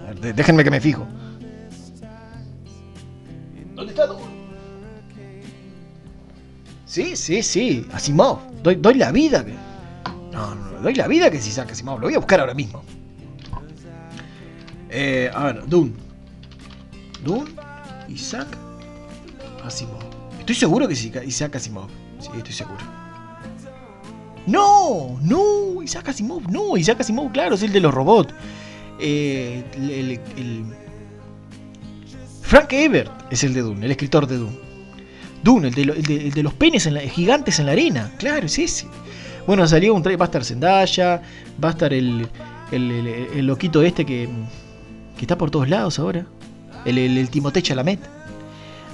[0.07, 1.07] A ver, déjenme que me fijo.
[3.73, 4.36] ¿Dónde está Dune?
[6.87, 7.85] Sí, sí, sí.
[7.93, 8.39] Asimov.
[8.63, 9.53] Doy, doy la vida que.
[10.31, 11.99] No, no, doy la vida que es Isaac Asimov.
[11.99, 12.81] Lo voy a buscar ahora mismo.
[14.89, 15.91] Eh, a ver, Dune.
[17.23, 17.51] Dune,
[18.07, 18.47] Isaac
[19.63, 19.99] Asimov.
[20.39, 21.89] Estoy seguro que es Isaac- Asimov.
[22.19, 22.79] Sí, estoy seguro.
[24.45, 28.33] No, no, Isaac Asimov, no, Isaac Asimov, claro, es el de los robots.
[28.97, 29.61] Eh,
[32.43, 34.66] Frank Ebert es el de Dune, el escritor de Dune.
[35.47, 37.71] Dune, el de, lo- el de- el de los penes en la- gigantes en la
[37.71, 38.85] arena, claro, es ese.
[39.47, 41.21] Bueno, salió un trailer, va a estar Zendaya,
[41.63, 42.27] va a estar el,
[42.71, 44.27] el, loquito este que,
[45.17, 46.25] que está por todos lados ahora,
[46.85, 47.99] el, el, el Timothée Chalamet.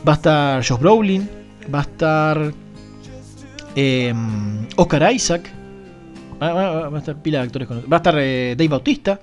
[0.07, 1.27] Va a estar Josh Brolin,
[1.73, 2.53] va a estar
[3.75, 4.13] eh,
[4.75, 5.49] Oscar Isaac,
[6.41, 7.91] va, va- va a estar pila de actores conocidos.
[7.91, 9.19] Va a estar eh, Dave Bautista.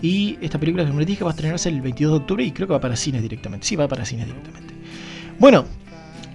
[0.00, 2.66] Y esta película, como les dije, va a estrenarse el 22 de octubre y creo
[2.68, 3.66] que va para cines directamente.
[3.66, 4.74] Sí, va para cines directamente.
[5.40, 5.64] Bueno,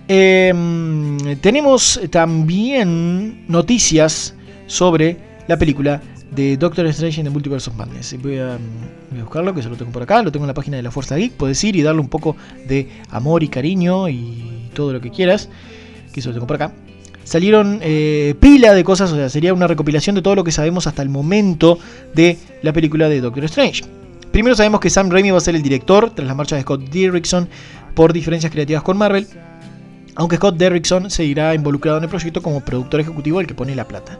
[0.08, 4.36] eh, tenemos también noticias
[4.68, 6.01] sobre la película
[6.32, 8.16] de Doctor Strange in the Multiverse of Madness.
[8.22, 10.22] Voy a, mm, voy a buscarlo, que se lo tengo por acá.
[10.24, 11.34] Lo tengo en la página de la Fuerza Geek.
[11.34, 12.36] Puedes ir y darle un poco
[12.68, 15.49] de amor y cariño y todo lo que quieras.
[16.12, 16.74] Que eso lo tengo por acá.
[17.24, 20.88] Salieron eh, pila de cosas, o sea, sería una recopilación de todo lo que sabemos
[20.88, 21.80] hasta el momento
[22.14, 23.84] de la película de Doctor Strange.
[24.32, 26.82] Primero sabemos que Sam Raimi va a ser el director tras la marcha de Scott
[26.89, 27.47] Derrickson
[27.93, 29.28] por diferencias creativas con Marvel.
[30.16, 33.88] Aunque Scott Derrickson seguirá involucrado en el proyecto como productor ejecutivo el que pone la
[33.88, 34.20] plata.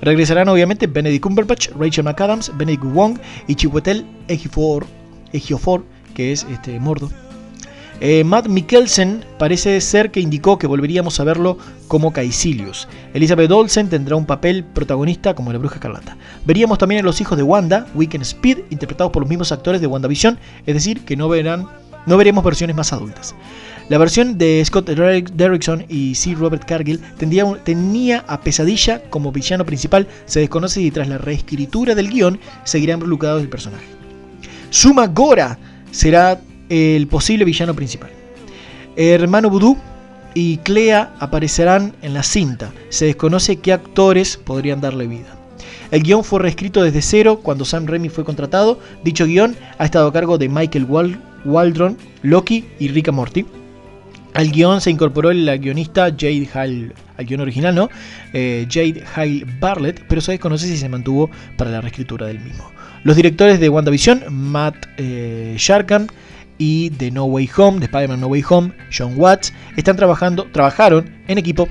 [0.00, 4.86] Regresarán obviamente Benedict Cumberbatch, Rachel McAdams, Benedict Wong y Chiwetel Ejiofor,
[5.32, 5.84] Ejiofor
[6.14, 7.10] que es este Mordo.
[8.04, 12.88] Eh, Matt Mikkelsen parece ser que indicó que volveríamos a verlo como Caecilius.
[13.14, 16.16] Elizabeth Olsen tendrá un papel protagonista como la Bruja Escarlata.
[16.44, 19.86] Veríamos también a los hijos de Wanda, Weekend Speed, interpretados por los mismos actores de
[19.86, 20.36] WandaVision,
[20.66, 21.68] es decir, que no, verán,
[22.06, 23.36] no veremos versiones más adultas.
[23.92, 26.34] La versión de Scott Derrick- Derrickson y C.
[26.34, 30.08] Robert Cargill tendría un- tenía a Pesadilla como villano principal.
[30.24, 33.84] Se desconoce si tras la reescritura del guion seguirán involucrados el personaje.
[34.70, 35.58] Suma Gora
[35.90, 36.40] será
[36.70, 38.08] el posible villano principal.
[38.96, 39.76] Hermano Voodoo
[40.32, 42.72] y Clea aparecerán en la cinta.
[42.88, 45.36] Se desconoce qué actores podrían darle vida.
[45.90, 48.80] El guion fue reescrito desde cero cuando Sam Raimi fue contratado.
[49.04, 53.44] Dicho guion ha estado a cargo de Michael Wal- Waldron, Loki y Rick Morty.
[54.34, 57.90] Al guion se incorporó el guionista Jade Hale, al guion original, ¿no?
[58.32, 62.70] Eh, Jade Hale Bartlett, pero se desconoce si se mantuvo para la reescritura del mismo.
[63.04, 66.08] Los directores de WandaVision, Matt eh, Sharkan,
[66.58, 71.10] y de No Way Home, de Spider-Man No Way Home, John Watts, están trabajando, trabajaron
[71.26, 71.68] en equipo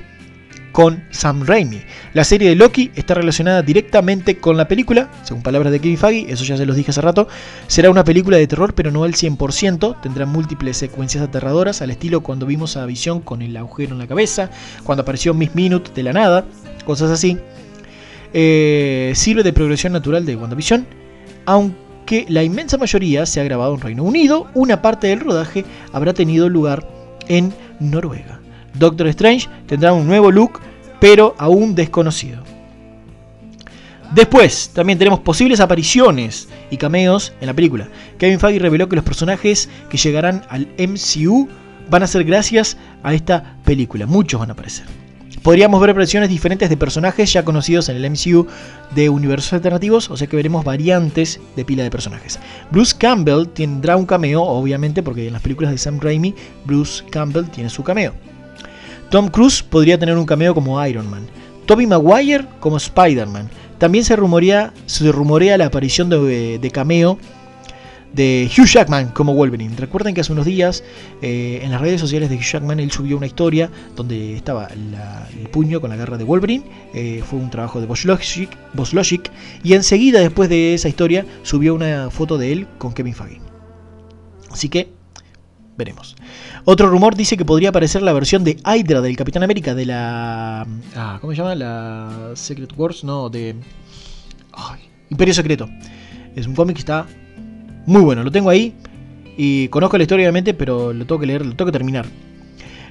[0.72, 1.82] con Sam Raimi.
[2.14, 6.32] La serie de Loki está relacionada directamente con la película, según palabras de Kevin Feige,
[6.32, 7.28] eso ya se los dije hace rato.
[7.66, 10.00] Será una película de terror, pero no al 100%.
[10.00, 14.06] Tendrá múltiples secuencias aterradoras, al estilo cuando vimos a Visión con el agujero en la
[14.06, 14.50] cabeza,
[14.82, 16.44] cuando apareció Miss Minute de la nada,
[16.84, 17.38] cosas así.
[18.34, 20.86] Eh, sirve de progresión natural de WandaVision,
[21.44, 26.14] aunque la inmensa mayoría se ha grabado en Reino Unido, una parte del rodaje habrá
[26.14, 26.88] tenido lugar
[27.28, 28.41] en Noruega.
[28.74, 30.60] Doctor Strange tendrá un nuevo look,
[31.00, 32.42] pero aún desconocido.
[34.14, 37.88] Después, también tenemos posibles apariciones y cameos en la película.
[38.18, 41.48] Kevin Feige reveló que los personajes que llegarán al MCU
[41.88, 44.06] van a ser gracias a esta película.
[44.06, 44.84] Muchos van a aparecer.
[45.42, 48.46] Podríamos ver versiones diferentes de personajes ya conocidos en el MCU
[48.94, 52.38] de universos alternativos, o sea que veremos variantes de pila de personajes.
[52.70, 57.46] Bruce Campbell tendrá un cameo, obviamente, porque en las películas de Sam Raimi, Bruce Campbell
[57.46, 58.12] tiene su cameo.
[59.12, 61.26] Tom Cruise podría tener un cameo como Iron Man.
[61.66, 63.50] Tobey Maguire como Spider-Man.
[63.76, 67.18] También se rumorea, se rumorea la aparición de, cameo
[68.14, 69.76] de Hugh Jackman como Wolverine.
[69.76, 70.82] Recuerden que hace unos días
[71.20, 75.48] eh, en las redes sociales de Hugh Jackman él subió una historia donde estaba el
[75.50, 76.64] puño con la garra de Wolverine.
[76.94, 78.48] Eh, fue un trabajo de Boss Logic,
[78.94, 79.30] Logic,
[79.62, 83.42] y enseguida después de esa historia subió una foto de él con Kevin Feige.
[84.50, 84.90] Así que
[85.76, 86.16] veremos.
[86.64, 90.66] Otro rumor dice que podría aparecer la versión de Hydra del Capitán América de la
[90.96, 91.54] ah, ¿cómo se llama?
[91.54, 93.54] La Secret Wars, no, de
[94.52, 94.80] ay,
[95.10, 95.68] Imperio Secreto.
[96.36, 97.06] Es un cómic que está
[97.86, 98.74] muy bueno, lo tengo ahí
[99.36, 102.06] Y conozco la historia obviamente, pero lo tengo que leer, lo tengo que terminar.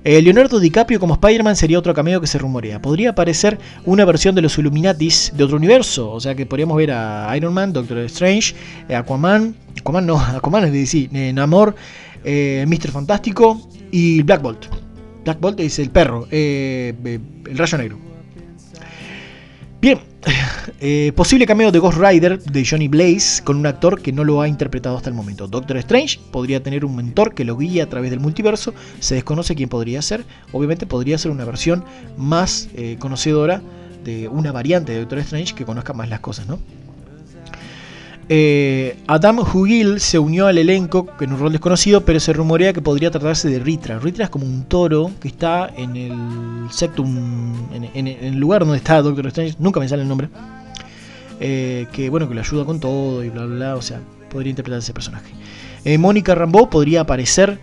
[0.03, 2.81] Eh, Leonardo DiCaprio como Spider-Man sería otro cameo que se rumorea.
[2.81, 6.11] Podría aparecer una versión de los Illuminatis de otro universo.
[6.11, 8.55] O sea que podríamos ver a Iron Man, Doctor Strange,
[8.89, 9.55] eh, Aquaman.
[9.79, 11.09] Aquaman no, Aquaman es de DC.
[11.13, 11.75] eh, Namor,
[12.23, 12.91] eh, Mr.
[12.91, 14.65] Fantástico y Black Bolt.
[15.23, 17.19] Black Bolt es el perro, eh, eh,
[17.49, 17.99] el rayo negro.
[19.79, 19.99] Bien,
[20.79, 24.41] eh, posible cameo de Ghost Rider de Johnny Blaze con un actor que no lo
[24.41, 25.47] ha interpretado hasta el momento.
[25.47, 28.73] Doctor Strange podría tener un mentor que lo guíe a través del multiverso.
[28.99, 30.23] Se desconoce quién podría ser.
[30.51, 31.83] Obviamente podría ser una versión
[32.17, 32.69] más
[32.99, 33.61] conocedora
[34.03, 36.59] de una variante de Doctor Strange que conozca más las cosas, ¿no?
[38.33, 42.81] Eh, Adam Hugil se unió al elenco en un rol desconocido, pero se rumorea que
[42.81, 43.99] podría tratarse de Ritra.
[43.99, 49.01] Ritra es como un toro que está en el Sectum, en, el lugar donde está
[49.01, 50.29] Doctor Strange, nunca me sale el nombre.
[51.41, 54.51] Eh, que bueno, que lo ayuda con todo y bla bla bla, o sea, podría
[54.51, 55.33] interpretar ese personaje.
[55.83, 57.59] Eh, Mónica Rambeau podría aparecer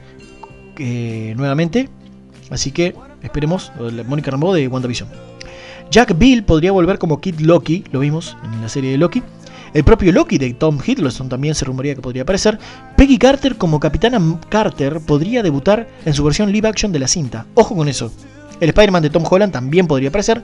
[0.76, 1.88] nuevamente,
[2.50, 3.72] así que esperemos,
[4.06, 5.08] Mónica Rambeau de WandaVision.
[5.90, 9.22] Jack Bill podría volver como Kid Loki, lo vimos en la serie de Loki.
[9.74, 12.58] El propio Loki de Tom Hiddleston también se rumorea que podría aparecer.
[12.96, 17.46] Peggy Carter como Capitana Carter podría debutar en su versión live action de la cinta.
[17.54, 18.12] Ojo con eso.
[18.60, 20.42] El Spider-Man de Tom Holland también podría aparecer.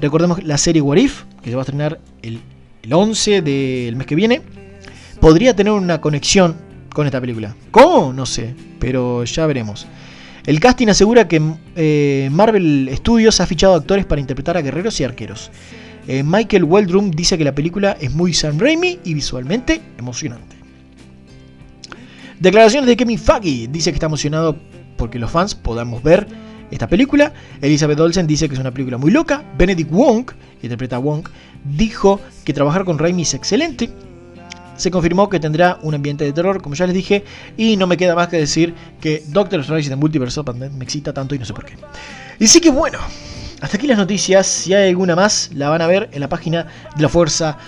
[0.00, 2.40] Recordemos la serie What If, que se va a estrenar el,
[2.82, 4.42] el 11 del mes que viene.
[5.20, 6.56] Podría tener una conexión
[6.92, 7.54] con esta película.
[7.70, 8.12] ¿Cómo?
[8.12, 9.86] No sé, pero ya veremos.
[10.48, 11.42] El casting asegura que
[11.76, 15.50] eh, Marvel Studios ha fichado actores para interpretar a guerreros y arqueros.
[16.08, 20.56] Eh, Michael Weldrum dice que la película es muy Sam Raimi y visualmente emocionante.
[22.40, 24.56] Declaraciones de Kevin Feige dice que está emocionado
[24.96, 26.26] porque los fans podamos ver
[26.70, 27.34] esta película.
[27.60, 29.44] Elizabeth Olsen dice que es una película muy loca.
[29.58, 31.28] Benedict Wong, que interpreta a Wong,
[31.76, 33.90] dijo que trabajar con Raimi es excelente.
[34.76, 37.22] Se confirmó que tendrá un ambiente de terror, como ya les dije,
[37.58, 40.40] y no me queda más que decir que Doctor Strange de Multiverse
[40.72, 41.74] me excita tanto y no sé por qué.
[42.38, 42.98] Y sí que bueno,
[43.60, 44.46] hasta aquí las noticias.
[44.46, 47.58] Si hay alguna más, la van a ver en la página de la Fuerza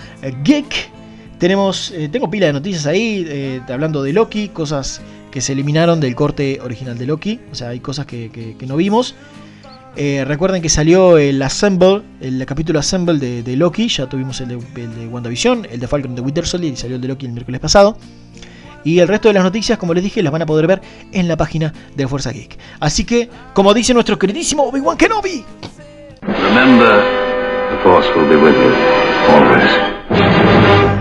[0.43, 0.89] Geek.
[1.37, 5.99] Tenemos, eh, tengo pila de noticias ahí, eh, hablando de Loki, cosas que se eliminaron
[5.99, 7.39] del corte original de Loki.
[7.51, 9.15] O sea, hay cosas que, no vimos.
[9.95, 13.87] Eh, recuerden que salió el Assemble, el capítulo Assemble de, Loki.
[13.87, 16.95] Ya tuvimos el de, el de WandaVision, el de Falcon de Winter Soldier y salió
[16.97, 17.97] el de Loki el miércoles pasado.
[18.83, 20.81] Y el resto de las noticias, como les dije, las van a poder ver
[21.11, 22.57] en la página de Fuerza Geek.
[22.79, 25.43] Así que, como dice nuestro queridísimo Obi-Wan Kenobi,
[26.21, 27.03] Remember,
[27.71, 28.71] the Force will be with you,
[29.33, 29.91] always.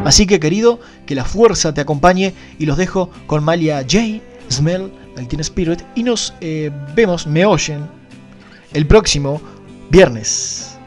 [0.05, 4.91] Así que querido, que la fuerza te acompañe y los dejo con Malia J, Smell,
[5.17, 7.87] el Teen Spirit y nos eh, vemos, me oyen,
[8.73, 9.43] el próximo
[9.91, 10.79] viernes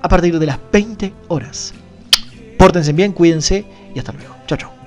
[0.00, 1.74] a partir de las 20 horas.
[2.58, 3.64] Pórtense bien, cuídense
[3.94, 4.34] y hasta luego.
[4.46, 4.83] Chao, chao.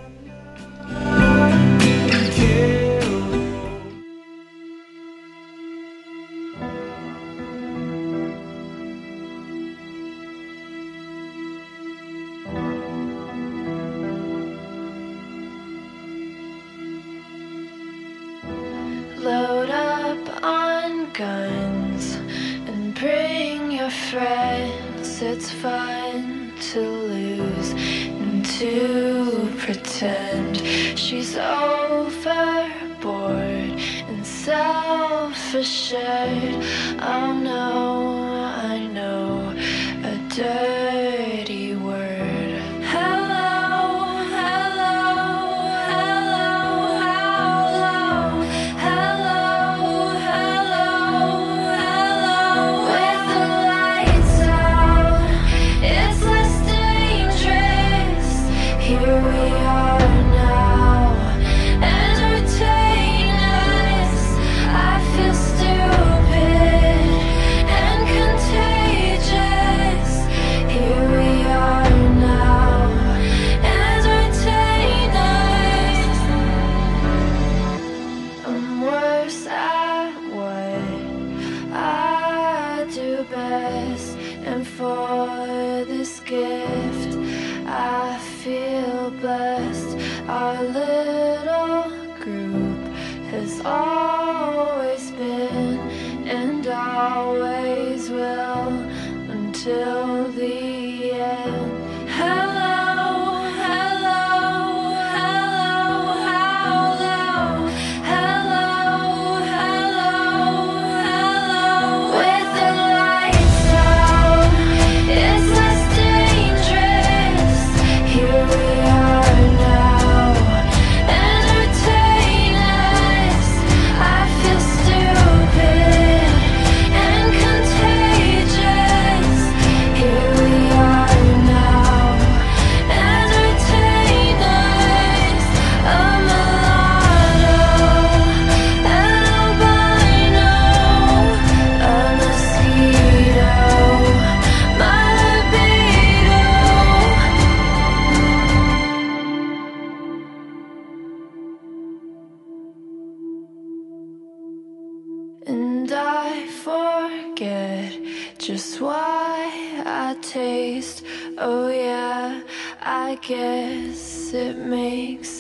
[35.88, 36.47] shine.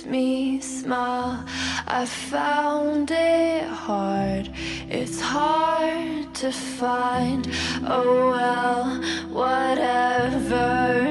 [0.09, 1.43] Me smile.
[1.87, 4.51] I found it hard,
[4.89, 7.47] it's hard to find.
[7.85, 9.01] Oh, well,
[9.31, 11.06] whatever,